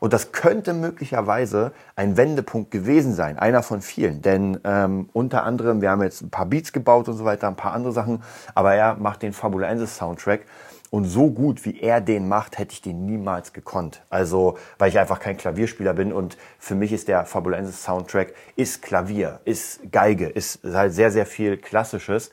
Und 0.00 0.12
das 0.12 0.30
könnte 0.30 0.74
möglicherweise 0.74 1.72
ein 1.96 2.16
Wendepunkt 2.16 2.70
gewesen 2.70 3.14
sein, 3.14 3.36
einer 3.36 3.64
von 3.64 3.82
vielen. 3.82 4.22
Denn 4.22 4.60
ähm, 4.62 5.08
unter 5.12 5.42
anderem, 5.42 5.80
wir 5.80 5.90
haben 5.90 6.02
jetzt 6.02 6.22
ein 6.22 6.30
paar 6.30 6.46
Beats 6.46 6.72
gebaut 6.72 7.08
und 7.08 7.16
so 7.16 7.24
weiter, 7.24 7.48
ein 7.48 7.56
paar 7.56 7.72
andere 7.72 7.92
Sachen, 7.92 8.22
aber 8.54 8.74
er 8.74 8.94
macht 8.94 9.22
den 9.22 9.32
Fabulensis 9.32 9.96
Soundtrack. 9.96 10.42
Und 10.90 11.04
so 11.04 11.30
gut 11.30 11.64
wie 11.66 11.80
er 11.80 12.00
den 12.00 12.28
macht, 12.28 12.58
hätte 12.58 12.72
ich 12.72 12.80
den 12.80 13.04
niemals 13.04 13.52
gekonnt. 13.52 14.02
Also, 14.08 14.56
weil 14.78 14.88
ich 14.88 14.98
einfach 14.98 15.20
kein 15.20 15.36
Klavierspieler 15.36 15.92
bin 15.92 16.12
und 16.12 16.38
für 16.58 16.74
mich 16.74 16.92
ist 16.92 17.08
der 17.08 17.26
Fabulensis 17.26 17.82
Soundtrack 17.82 18.32
ist 18.56 18.80
Klavier, 18.80 19.40
ist 19.44 19.92
Geige, 19.92 20.28
ist 20.28 20.60
halt 20.64 20.94
sehr, 20.94 21.10
sehr 21.10 21.26
viel 21.26 21.58
Klassisches. 21.58 22.30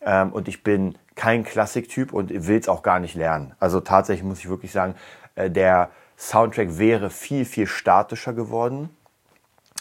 Ähm, 0.00 0.32
und 0.32 0.48
ich 0.48 0.62
bin 0.62 0.96
kein 1.14 1.44
Klassiktyp 1.44 2.12
und 2.12 2.30
will 2.30 2.58
es 2.58 2.68
auch 2.68 2.82
gar 2.82 2.98
nicht 2.98 3.14
lernen. 3.14 3.54
Also 3.60 3.80
tatsächlich 3.80 4.24
muss 4.24 4.38
ich 4.38 4.48
wirklich 4.48 4.72
sagen, 4.72 4.94
äh, 5.34 5.50
der 5.50 5.90
Soundtrack 6.16 6.78
wäre 6.78 7.10
viel, 7.10 7.44
viel 7.44 7.66
statischer 7.66 8.32
geworden. 8.32 8.90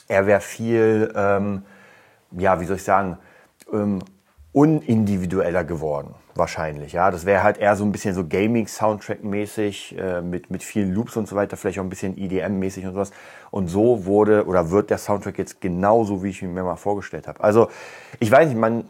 Er 0.08 0.28
wäre 0.28 0.42
viel, 0.42 1.14
ähm, 1.16 1.64
ja, 2.32 2.60
wie 2.60 2.66
soll 2.66 2.76
ich 2.76 2.84
sagen, 2.84 3.18
ähm, 3.72 4.00
unindividueller 4.52 5.64
geworden, 5.64 6.14
wahrscheinlich. 6.42 6.92
Ja, 6.92 7.12
das 7.12 7.26
wäre 7.26 7.44
halt 7.44 7.60
eher 7.60 7.76
so 7.76 7.86
ein 7.86 7.92
bisschen 7.92 8.16
so 8.16 8.24
Gaming-Soundtrack-mäßig, 8.28 9.98
äh, 9.98 10.22
mit, 10.22 10.50
mit 10.50 10.64
vielen 10.64 10.92
Loops 10.94 11.16
und 11.16 11.28
so 11.28 11.36
weiter, 11.36 11.56
vielleicht 11.56 11.80
auch 11.80 11.84
ein 11.84 11.90
bisschen 11.90 12.18
EDM-mäßig 12.18 12.86
und 12.88 12.94
sowas. 12.94 13.12
Und 13.52 13.68
so 13.68 14.06
wurde 14.06 14.46
oder 14.48 14.72
wird 14.72 14.90
der 14.90 14.98
Soundtrack 14.98 15.38
jetzt 15.38 15.62
genauso, 15.62 16.24
wie 16.24 16.32
ich 16.32 16.42
mir 16.42 16.64
mal 16.64 16.76
vorgestellt 16.76 17.28
habe. 17.28 17.42
Also, 17.42 17.70
ich 18.20 18.32
weiß 18.32 18.50
nicht, 18.50 18.58
man, 18.58 18.86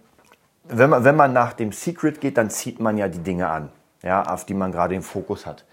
wenn 0.64 0.90
man, 0.90 1.04
wenn 1.04 1.16
man 1.16 1.34
nach 1.34 1.54
dem 1.54 1.74
Secret 1.74 2.22
geht, 2.22 2.38
dann 2.38 2.50
zieht 2.50 2.80
man 2.80 2.98
ja 2.98 3.10
die 3.10 3.20
Dinge 3.20 3.50
an, 3.50 3.70
ja, 4.02 4.24
auf 4.24 4.46
die 4.46 4.54
man 4.54 4.72
gerade 4.72 4.96
den 4.96 5.04
Fokus 5.04 5.46
hat. 5.46 5.66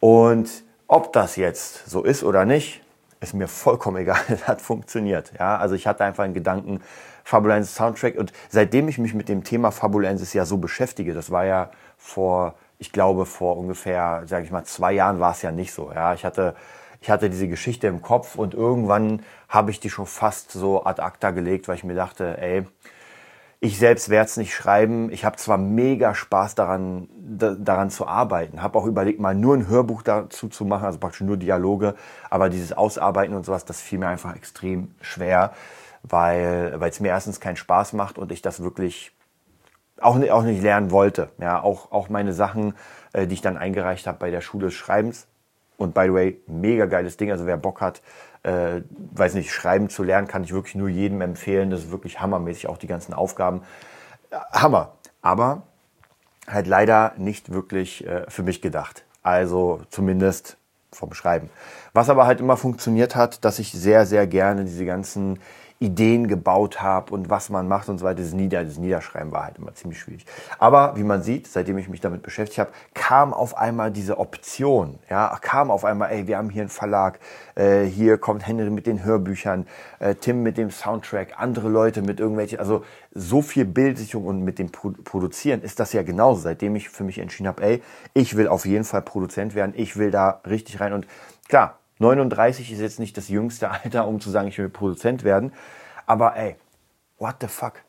Und 0.00 0.50
ob 0.88 1.12
das 1.12 1.36
jetzt 1.36 1.88
so 1.88 2.02
ist 2.02 2.24
oder 2.24 2.44
nicht, 2.44 2.82
ist 3.20 3.32
mir 3.32 3.48
vollkommen 3.48 3.96
egal. 4.02 4.20
Es 4.28 4.46
hat 4.46 4.60
funktioniert. 4.60 5.32
Ja, 5.38 5.56
also 5.56 5.76
ich 5.76 5.86
hatte 5.86 6.04
einfach 6.04 6.24
einen 6.24 6.34
Gedanken, 6.34 6.80
Fabulensis 7.26 7.74
Soundtrack. 7.74 8.16
Und 8.16 8.32
seitdem 8.48 8.86
ich 8.86 8.98
mich 8.98 9.12
mit 9.12 9.28
dem 9.28 9.42
Thema 9.42 9.72
Fabulensis 9.72 10.32
ja 10.32 10.44
so 10.44 10.58
beschäftige, 10.58 11.12
das 11.12 11.32
war 11.32 11.44
ja 11.44 11.70
vor, 11.96 12.54
ich 12.78 12.92
glaube, 12.92 13.26
vor 13.26 13.56
ungefähr, 13.56 14.22
sage 14.26 14.44
ich 14.44 14.52
mal, 14.52 14.62
zwei 14.62 14.92
Jahren 14.92 15.18
war 15.18 15.32
es 15.32 15.42
ja 15.42 15.50
nicht 15.50 15.72
so. 15.72 15.90
Ja, 15.92 16.14
ich 16.14 16.24
hatte, 16.24 16.54
ich 17.00 17.10
hatte 17.10 17.28
diese 17.28 17.48
Geschichte 17.48 17.88
im 17.88 18.00
Kopf 18.00 18.36
und 18.36 18.54
irgendwann 18.54 19.24
habe 19.48 19.72
ich 19.72 19.80
die 19.80 19.90
schon 19.90 20.06
fast 20.06 20.52
so 20.52 20.84
ad 20.84 21.02
acta 21.02 21.32
gelegt, 21.32 21.66
weil 21.66 21.74
ich 21.74 21.82
mir 21.82 21.96
dachte, 21.96 22.38
ey, 22.38 22.64
ich 23.60 23.78
selbst 23.78 24.08
werde 24.08 24.26
es 24.26 24.36
nicht 24.36 24.54
schreiben. 24.54 25.10
Ich 25.10 25.24
habe 25.24 25.36
zwar 25.36 25.58
mega 25.58 26.14
Spaß 26.14 26.54
daran, 26.54 27.08
daran 27.18 27.90
zu 27.90 28.06
arbeiten, 28.06 28.62
habe 28.62 28.78
auch 28.78 28.86
überlegt, 28.86 29.20
mal 29.20 29.34
nur 29.34 29.56
ein 29.56 29.68
Hörbuch 29.68 30.02
dazu 30.02 30.48
zu 30.48 30.64
machen, 30.64 30.84
also 30.84 30.98
praktisch 30.98 31.22
nur 31.22 31.36
Dialoge, 31.36 31.94
aber 32.30 32.48
dieses 32.48 32.72
Ausarbeiten 32.72 33.34
und 33.34 33.44
sowas, 33.44 33.64
das 33.64 33.80
fiel 33.80 33.98
mir 33.98 34.08
einfach 34.08 34.36
extrem 34.36 34.94
schwer, 35.00 35.52
weil 36.02 36.78
es 36.82 37.00
mir 37.00 37.08
erstens 37.08 37.40
keinen 37.40 37.56
Spaß 37.56 37.94
macht 37.94 38.18
und 38.18 38.30
ich 38.30 38.42
das 38.42 38.62
wirklich 38.62 39.12
auch, 40.00 40.20
auch 40.30 40.42
nicht 40.42 40.62
lernen 40.62 40.90
wollte. 40.90 41.30
Ja, 41.38 41.62
auch, 41.62 41.90
auch 41.92 42.08
meine 42.08 42.32
Sachen, 42.32 42.74
äh, 43.12 43.26
die 43.26 43.34
ich 43.34 43.40
dann 43.40 43.56
eingereicht 43.56 44.06
habe 44.06 44.18
bei 44.18 44.30
der 44.30 44.40
Schule 44.40 44.66
des 44.66 44.74
Schreibens. 44.74 45.26
Und 45.76 45.94
by 45.94 46.04
the 46.06 46.12
way, 46.12 46.40
mega 46.46 46.86
geiles 46.86 47.16
Ding. 47.16 47.30
Also 47.30 47.46
wer 47.46 47.56
Bock 47.56 47.80
hat, 47.80 48.02
äh, 48.42 48.82
weiß 49.12 49.34
nicht, 49.34 49.52
schreiben 49.52 49.88
zu 49.88 50.02
lernen, 50.02 50.28
kann 50.28 50.44
ich 50.44 50.52
wirklich 50.52 50.74
nur 50.74 50.88
jedem 50.88 51.20
empfehlen. 51.20 51.70
Das 51.70 51.80
ist 51.80 51.90
wirklich 51.90 52.20
hammermäßig, 52.20 52.68
auch 52.68 52.78
die 52.78 52.86
ganzen 52.86 53.12
Aufgaben. 53.12 53.62
Äh, 54.30 54.36
Hammer. 54.52 54.92
Aber 55.22 55.62
halt 56.46 56.66
leider 56.66 57.12
nicht 57.16 57.52
wirklich 57.52 58.06
äh, 58.06 58.24
für 58.28 58.42
mich 58.42 58.62
gedacht. 58.62 59.04
Also 59.22 59.80
zumindest 59.90 60.56
vom 60.92 61.12
Schreiben. 61.12 61.50
Was 61.92 62.08
aber 62.08 62.26
halt 62.26 62.40
immer 62.40 62.56
funktioniert 62.56 63.16
hat, 63.16 63.44
dass 63.44 63.58
ich 63.58 63.72
sehr, 63.72 64.06
sehr 64.06 64.26
gerne 64.26 64.64
diese 64.64 64.86
ganzen 64.86 65.40
Ideen 65.78 66.26
gebaut 66.26 66.80
habe 66.80 67.12
und 67.12 67.28
was 67.28 67.50
man 67.50 67.68
macht 67.68 67.88
und 67.88 67.98
so 67.98 68.06
weiter. 68.06 68.22
Das, 68.22 68.32
Nieder 68.32 68.64
das 68.64 68.78
Niederschreiben 68.78 69.30
war 69.30 69.44
halt 69.44 69.58
immer 69.58 69.74
ziemlich 69.74 70.00
schwierig. 70.00 70.24
Aber 70.58 70.96
wie 70.96 71.02
man 71.02 71.22
sieht, 71.22 71.46
seitdem 71.46 71.76
ich 71.76 71.88
mich 71.88 72.00
damit 72.00 72.22
beschäftigt 72.22 72.58
habe, 72.58 72.70
kam 72.94 73.34
auf 73.34 73.56
einmal 73.56 73.90
diese 73.90 74.18
Option. 74.18 74.98
Ja, 75.10 75.36
kam 75.40 75.70
auf 75.70 75.84
einmal, 75.84 76.10
ey, 76.12 76.26
wir 76.26 76.38
haben 76.38 76.48
hier 76.48 76.62
einen 76.62 76.70
Verlag, 76.70 77.18
äh, 77.56 77.84
hier 77.84 78.16
kommt 78.16 78.46
Henry 78.46 78.70
mit 78.70 78.86
den 78.86 79.04
Hörbüchern, 79.04 79.66
äh, 79.98 80.14
Tim 80.14 80.42
mit 80.42 80.56
dem 80.56 80.70
Soundtrack, 80.70 81.34
andere 81.36 81.68
Leute 81.68 82.00
mit 82.00 82.20
irgendwelchen, 82.20 82.58
also 82.58 82.84
so 83.12 83.42
viel 83.42 83.66
Bildsicherung 83.66 84.26
und 84.26 84.42
mit 84.42 84.58
dem 84.58 84.70
Pro 84.70 84.92
Produzieren 85.04 85.62
ist 85.62 85.78
das 85.78 85.92
ja 85.92 86.02
genauso. 86.02 86.40
Seitdem 86.40 86.74
ich 86.76 86.88
für 86.88 87.04
mich 87.04 87.18
entschieden 87.18 87.48
habe, 87.48 87.62
ey, 87.62 87.82
ich 88.14 88.36
will 88.36 88.48
auf 88.48 88.64
jeden 88.64 88.84
Fall 88.84 89.02
Produzent 89.02 89.54
werden, 89.54 89.74
ich 89.76 89.96
will 89.96 90.10
da 90.10 90.40
richtig 90.46 90.80
rein 90.80 90.92
und 90.94 91.06
klar, 91.48 91.78
39 91.98 92.72
ist 92.72 92.80
jetzt 92.80 92.98
nicht 92.98 93.16
das 93.16 93.28
jüngste 93.28 93.70
Alter, 93.84 94.06
um 94.06 94.20
zu 94.20 94.30
sagen, 94.30 94.48
ich 94.48 94.58
will 94.58 94.68
Produzent 94.68 95.24
werden. 95.24 95.52
Aber 96.06 96.36
ey, 96.36 96.56
what 97.18 97.36
the 97.40 97.48
fuck? 97.48 97.82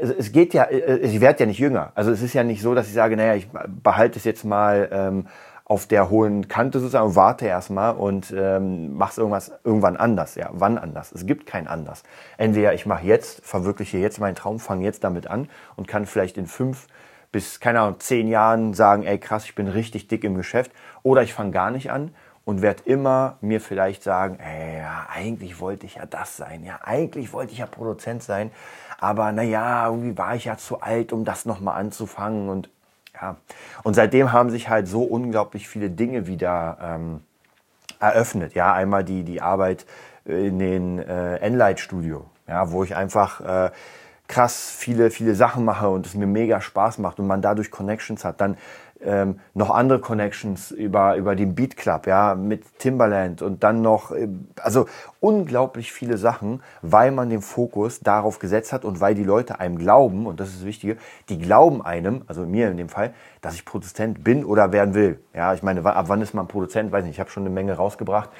Es 0.00 0.32
geht 0.32 0.52
ja, 0.52 0.68
ich 0.70 1.20
werde 1.20 1.40
ja 1.40 1.46
nicht 1.46 1.58
jünger. 1.58 1.92
Also 1.94 2.10
es 2.10 2.20
ist 2.20 2.34
ja 2.34 2.44
nicht 2.44 2.60
so, 2.60 2.74
dass 2.74 2.88
ich 2.88 2.92
sage, 2.92 3.16
naja, 3.16 3.34
ich 3.34 3.48
behalte 3.82 4.18
es 4.18 4.24
jetzt 4.24 4.44
mal 4.44 4.88
ähm, 4.92 5.28
auf 5.64 5.86
der 5.86 6.10
hohen 6.10 6.46
Kante 6.46 6.78
sozusagen 6.78 7.06
und 7.06 7.16
warte 7.16 7.46
erstmal 7.46 7.96
und 7.96 8.32
ähm, 8.36 8.94
mach's 8.94 9.18
irgendwas 9.18 9.50
irgendwann 9.64 9.96
anders. 9.96 10.34
Ja, 10.34 10.50
wann 10.52 10.78
anders? 10.78 11.10
Es 11.10 11.26
gibt 11.26 11.46
kein 11.46 11.66
anders. 11.66 12.04
Entweder 12.36 12.74
ich 12.74 12.86
mache 12.86 13.04
jetzt, 13.06 13.44
verwirkliche 13.44 13.98
jetzt 13.98 14.20
meinen 14.20 14.36
Traum, 14.36 14.60
fange 14.60 14.84
jetzt 14.84 15.02
damit 15.02 15.26
an 15.26 15.48
und 15.74 15.88
kann 15.88 16.06
vielleicht 16.06 16.36
in 16.38 16.46
fünf 16.46 16.86
bis, 17.32 17.58
keine 17.58 17.80
Ahnung, 17.80 17.98
zehn 17.98 18.28
Jahren 18.28 18.74
sagen, 18.74 19.02
ey 19.02 19.18
krass, 19.18 19.44
ich 19.44 19.54
bin 19.54 19.66
richtig 19.66 20.06
dick 20.06 20.22
im 20.22 20.36
Geschäft. 20.36 20.70
Oder 21.02 21.22
ich 21.22 21.34
fange 21.34 21.50
gar 21.50 21.70
nicht 21.70 21.90
an 21.90 22.14
und 22.46 22.62
werde 22.62 22.84
immer 22.84 23.36
mir 23.40 23.60
vielleicht 23.60 24.04
sagen, 24.04 24.38
ey, 24.38 24.78
ja, 24.78 25.08
eigentlich 25.12 25.60
wollte 25.60 25.84
ich 25.84 25.96
ja 25.96 26.06
das 26.06 26.36
sein, 26.36 26.64
ja, 26.64 26.78
eigentlich 26.82 27.32
wollte 27.32 27.52
ich 27.52 27.58
ja 27.58 27.66
Produzent 27.66 28.22
sein, 28.22 28.52
aber 28.98 29.32
naja, 29.32 29.88
irgendwie 29.88 30.16
war 30.16 30.36
ich 30.36 30.46
ja 30.46 30.56
zu 30.56 30.80
alt, 30.80 31.12
um 31.12 31.24
das 31.24 31.44
nochmal 31.44 31.78
anzufangen. 31.78 32.48
Und 32.48 32.70
ja, 33.20 33.36
und 33.82 33.94
seitdem 33.94 34.32
haben 34.32 34.50
sich 34.50 34.68
halt 34.68 34.86
so 34.86 35.02
unglaublich 35.02 35.68
viele 35.68 35.90
Dinge 35.90 36.28
wieder 36.28 36.78
ähm, 36.80 37.20
eröffnet, 37.98 38.54
ja, 38.54 38.72
einmal 38.72 39.02
die, 39.02 39.24
die 39.24 39.42
Arbeit 39.42 39.84
in 40.24 40.60
den 40.60 41.00
äh, 41.00 41.36
Enlight 41.38 41.80
Studio, 41.80 42.26
ja, 42.46 42.70
wo 42.70 42.84
ich 42.84 42.94
einfach 42.94 43.40
äh, 43.40 43.70
krass 44.28 44.70
viele, 44.76 45.10
viele 45.10 45.34
Sachen 45.34 45.64
mache 45.64 45.88
und 45.88 46.06
es 46.06 46.14
mir 46.14 46.26
mega 46.26 46.60
Spaß 46.60 46.98
macht 46.98 47.20
und 47.20 47.26
man 47.26 47.42
dadurch 47.42 47.70
Connections 47.70 48.24
hat. 48.24 48.40
Dann 48.40 48.56
ähm, 49.02 49.40
noch 49.54 49.70
andere 49.70 50.00
Connections 50.00 50.70
über, 50.70 51.16
über 51.16 51.36
den 51.36 51.54
Beat 51.54 51.76
Club, 51.76 52.06
ja, 52.06 52.34
mit 52.34 52.78
Timbaland 52.78 53.42
und 53.42 53.62
dann 53.62 53.82
noch, 53.82 54.10
äh, 54.10 54.28
also 54.60 54.86
unglaublich 55.20 55.92
viele 55.92 56.16
Sachen, 56.16 56.62
weil 56.82 57.10
man 57.10 57.28
den 57.28 57.42
Fokus 57.42 58.00
darauf 58.00 58.38
gesetzt 58.38 58.72
hat 58.72 58.84
und 58.84 59.00
weil 59.00 59.14
die 59.14 59.24
Leute 59.24 59.60
einem 59.60 59.78
glauben, 59.78 60.26
und 60.26 60.40
das 60.40 60.48
ist 60.48 60.60
das 60.60 60.66
Wichtige, 60.66 60.96
die 61.28 61.38
glauben 61.38 61.84
einem, 61.84 62.22
also 62.26 62.46
mir 62.46 62.70
in 62.70 62.76
dem 62.76 62.88
Fall, 62.88 63.12
dass 63.42 63.54
ich 63.54 63.64
Produzent 63.64 64.24
bin 64.24 64.44
oder 64.44 64.72
werden 64.72 64.94
will. 64.94 65.20
Ja, 65.34 65.52
ich 65.52 65.62
meine, 65.62 65.84
ab 65.84 66.08
wann 66.08 66.22
ist 66.22 66.34
man 66.34 66.48
Produzent? 66.48 66.90
Weiß 66.90 67.04
nicht, 67.04 67.14
ich 67.14 67.20
habe 67.20 67.30
schon 67.30 67.42
eine 67.42 67.50
Menge 67.50 67.74
rausgebracht 67.74 68.30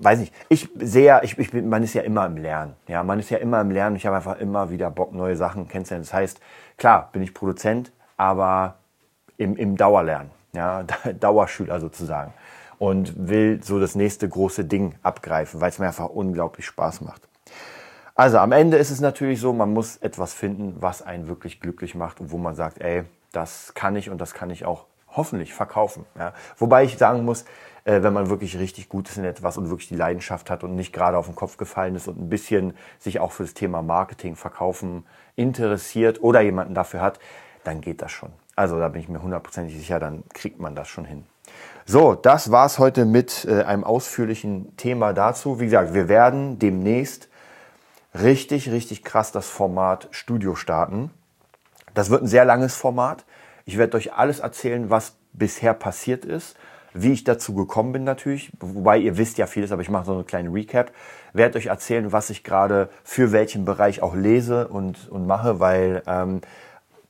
weiß 0.00 0.18
nicht, 0.20 0.34
ich 0.48 0.68
sehe, 0.76 1.20
ich, 1.22 1.38
ich 1.38 1.50
bin, 1.50 1.68
man 1.68 1.82
ist 1.82 1.94
ja 1.94 2.02
immer 2.02 2.26
im 2.26 2.36
Lernen. 2.36 2.74
Ja, 2.88 3.02
man 3.02 3.18
ist 3.18 3.30
ja 3.30 3.38
immer 3.38 3.60
im 3.60 3.70
Lernen. 3.70 3.96
Ich 3.96 4.06
habe 4.06 4.16
einfach 4.16 4.38
immer 4.38 4.70
wieder 4.70 4.90
Bock, 4.90 5.12
neue 5.12 5.36
Sachen 5.36 5.68
kennenzulernen. 5.68 6.04
Das 6.04 6.14
heißt, 6.14 6.40
klar, 6.76 7.10
bin 7.12 7.22
ich 7.22 7.34
Produzent, 7.34 7.92
aber 8.16 8.76
im, 9.36 9.56
im 9.56 9.76
Dauerlernen, 9.76 10.30
ja, 10.52 10.84
Dauerschüler 11.20 11.80
sozusagen. 11.80 12.32
Und 12.78 13.28
will 13.28 13.62
so 13.62 13.78
das 13.78 13.94
nächste 13.94 14.28
große 14.28 14.64
Ding 14.64 14.96
abgreifen, 15.02 15.60
weil 15.60 15.70
es 15.70 15.78
mir 15.78 15.86
einfach 15.86 16.08
unglaublich 16.08 16.66
Spaß 16.66 17.00
macht. 17.02 17.22
Also 18.16 18.38
am 18.38 18.52
Ende 18.52 18.76
ist 18.76 18.90
es 18.90 19.00
natürlich 19.00 19.40
so, 19.40 19.52
man 19.52 19.72
muss 19.72 19.96
etwas 19.96 20.34
finden, 20.34 20.76
was 20.80 21.02
einen 21.02 21.26
wirklich 21.26 21.60
glücklich 21.60 21.94
macht 21.94 22.20
und 22.20 22.30
wo 22.30 22.38
man 22.38 22.54
sagt, 22.54 22.80
ey, 22.80 23.04
das 23.32 23.74
kann 23.74 23.96
ich 23.96 24.10
und 24.10 24.20
das 24.20 24.34
kann 24.34 24.50
ich 24.50 24.64
auch 24.64 24.86
hoffentlich 25.16 25.54
verkaufen. 25.54 26.04
Ja. 26.18 26.32
Wobei 26.56 26.84
ich 26.84 26.98
sagen 26.98 27.24
muss, 27.24 27.44
äh, 27.84 28.02
wenn 28.02 28.12
man 28.12 28.30
wirklich 28.30 28.58
richtig 28.58 28.88
gut 28.88 29.08
ist 29.08 29.18
in 29.18 29.24
etwas 29.24 29.56
und 29.56 29.70
wirklich 29.70 29.88
die 29.88 29.96
Leidenschaft 29.96 30.50
hat 30.50 30.64
und 30.64 30.74
nicht 30.74 30.92
gerade 30.92 31.16
auf 31.16 31.26
den 31.26 31.34
Kopf 31.34 31.56
gefallen 31.56 31.94
ist 31.94 32.08
und 32.08 32.20
ein 32.20 32.28
bisschen 32.28 32.76
sich 32.98 33.20
auch 33.20 33.32
für 33.32 33.44
das 33.44 33.54
Thema 33.54 33.82
Marketing, 33.82 34.36
Verkaufen 34.36 35.04
interessiert 35.36 36.22
oder 36.22 36.40
jemanden 36.40 36.74
dafür 36.74 37.00
hat, 37.00 37.18
dann 37.64 37.80
geht 37.80 38.02
das 38.02 38.12
schon. 38.12 38.30
Also 38.56 38.78
da 38.78 38.88
bin 38.88 39.00
ich 39.00 39.08
mir 39.08 39.22
hundertprozentig 39.22 39.76
sicher, 39.76 39.98
dann 39.98 40.22
kriegt 40.32 40.60
man 40.60 40.76
das 40.76 40.88
schon 40.88 41.04
hin. 41.04 41.26
So, 41.86 42.14
das 42.14 42.50
war's 42.50 42.78
heute 42.78 43.04
mit 43.04 43.44
äh, 43.44 43.64
einem 43.64 43.84
ausführlichen 43.84 44.76
Thema 44.76 45.12
dazu. 45.12 45.60
Wie 45.60 45.66
gesagt, 45.66 45.92
wir 45.92 46.08
werden 46.08 46.58
demnächst 46.58 47.28
richtig, 48.14 48.70
richtig 48.70 49.04
krass 49.04 49.32
das 49.32 49.48
Format 49.48 50.08
Studio 50.10 50.54
starten. 50.54 51.10
Das 51.92 52.10
wird 52.10 52.22
ein 52.22 52.28
sehr 52.28 52.44
langes 52.44 52.74
Format. 52.74 53.24
Ich 53.64 53.78
werde 53.78 53.96
euch 53.96 54.12
alles 54.12 54.40
erzählen, 54.40 54.90
was 54.90 55.16
bisher 55.32 55.74
passiert 55.74 56.24
ist, 56.24 56.56
wie 56.92 57.12
ich 57.12 57.24
dazu 57.24 57.54
gekommen 57.54 57.92
bin 57.92 58.04
natürlich, 58.04 58.52
wobei 58.60 58.98
ihr 58.98 59.16
wisst 59.16 59.38
ja 59.38 59.46
vieles, 59.46 59.72
aber 59.72 59.82
ich 59.82 59.90
mache 59.90 60.04
so 60.04 60.12
eine 60.12 60.24
kleine 60.24 60.52
Recap. 60.52 60.92
Werde 61.32 61.58
euch 61.58 61.66
erzählen, 61.66 62.12
was 62.12 62.30
ich 62.30 62.44
gerade 62.44 62.88
für 63.02 63.32
welchen 63.32 63.64
Bereich 63.64 64.00
auch 64.00 64.14
lese 64.14 64.68
und, 64.68 65.08
und 65.08 65.26
mache, 65.26 65.58
weil 65.58 66.02
ähm, 66.06 66.40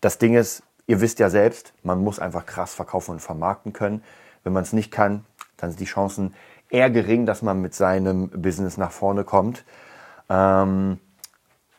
das 0.01 0.19
Ding 0.19 0.35
ist, 0.35 0.62
ihr 0.87 1.01
wisst 1.01 1.19
ja 1.19 1.29
selbst, 1.29 1.75
man 1.83 2.03
muss 2.03 2.19
einfach 2.19 2.47
krass 2.47 2.73
verkaufen 2.73 3.12
und 3.12 3.21
vermarkten 3.21 3.73
können. 3.73 4.03
Wenn 4.43 4.53
man 4.53 4.62
es 4.62 4.73
nicht 4.73 4.90
kann, 4.90 5.25
dann 5.57 5.71
sind 5.71 5.81
die 5.81 5.87
Chancen 5.87 6.35
eher 6.71 6.90
gering, 6.90 7.27
dass 7.27 7.43
man 7.43 7.61
mit 7.61 7.75
seinem 7.75 8.29
Business 8.31 8.77
nach 8.77 8.93
vorne 8.93 9.25
kommt 9.25 9.64
ähm, 10.31 10.99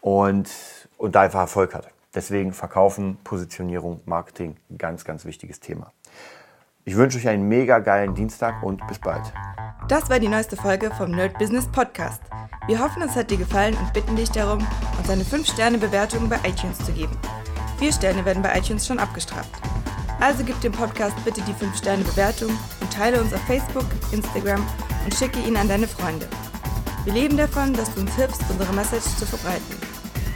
und, 0.01 0.49
und 0.97 1.15
da 1.15 1.21
einfach 1.21 1.41
Erfolg 1.41 1.73
hat. 1.73 1.87
Deswegen 2.15 2.53
Verkaufen, 2.53 3.17
Positionierung, 3.23 3.99
Marketing, 4.05 4.55
ganz, 4.77 5.03
ganz 5.03 5.25
wichtiges 5.25 5.59
Thema. 5.59 5.91
Ich 6.85 6.95
wünsche 6.95 7.17
euch 7.17 7.27
einen 7.27 7.47
mega 7.47 7.79
geilen 7.79 8.15
Dienstag 8.15 8.63
und 8.63 8.85
bis 8.87 8.99
bald. 8.99 9.33
Das 9.89 10.09
war 10.09 10.19
die 10.19 10.29
neueste 10.29 10.55
Folge 10.55 10.91
vom 10.91 11.11
Nerd 11.11 11.37
Business 11.37 11.67
Podcast. 11.67 12.21
Wir 12.67 12.79
hoffen, 12.79 13.01
es 13.01 13.15
hat 13.15 13.29
dir 13.29 13.37
gefallen 13.37 13.75
und 13.75 13.93
bitten 13.93 14.15
dich 14.15 14.31
darum, 14.31 14.65
uns 14.97 15.09
eine 15.09 15.23
5-Sterne-Bewertung 15.23 16.29
bei 16.29 16.37
iTunes 16.47 16.77
zu 16.77 16.91
geben. 16.93 17.17
Vier 17.77 17.91
Sterne 17.91 18.23
werden 18.23 18.41
bei 18.41 18.57
iTunes 18.57 18.87
schon 18.87 18.99
abgestraft. 18.99 19.51
Also 20.19 20.43
gib 20.43 20.59
dem 20.61 20.71
Podcast 20.71 21.15
bitte 21.25 21.41
die 21.41 21.53
5-Sterne-Bewertung 21.53 22.49
und 22.79 22.93
teile 22.93 23.19
uns 23.19 23.33
auf 23.33 23.41
Facebook, 23.41 23.85
Instagram 24.11 24.65
und 25.03 25.13
schicke 25.13 25.39
ihn 25.39 25.57
an 25.57 25.67
deine 25.67 25.87
Freunde. 25.87 26.27
Wir 27.03 27.13
leben 27.13 27.35
davon, 27.35 27.73
dass 27.73 27.93
du 27.93 28.01
uns 28.01 28.15
hilfst, 28.15 28.41
unsere 28.49 28.73
Message 28.73 29.05
zu 29.17 29.25
verbreiten. 29.25 29.84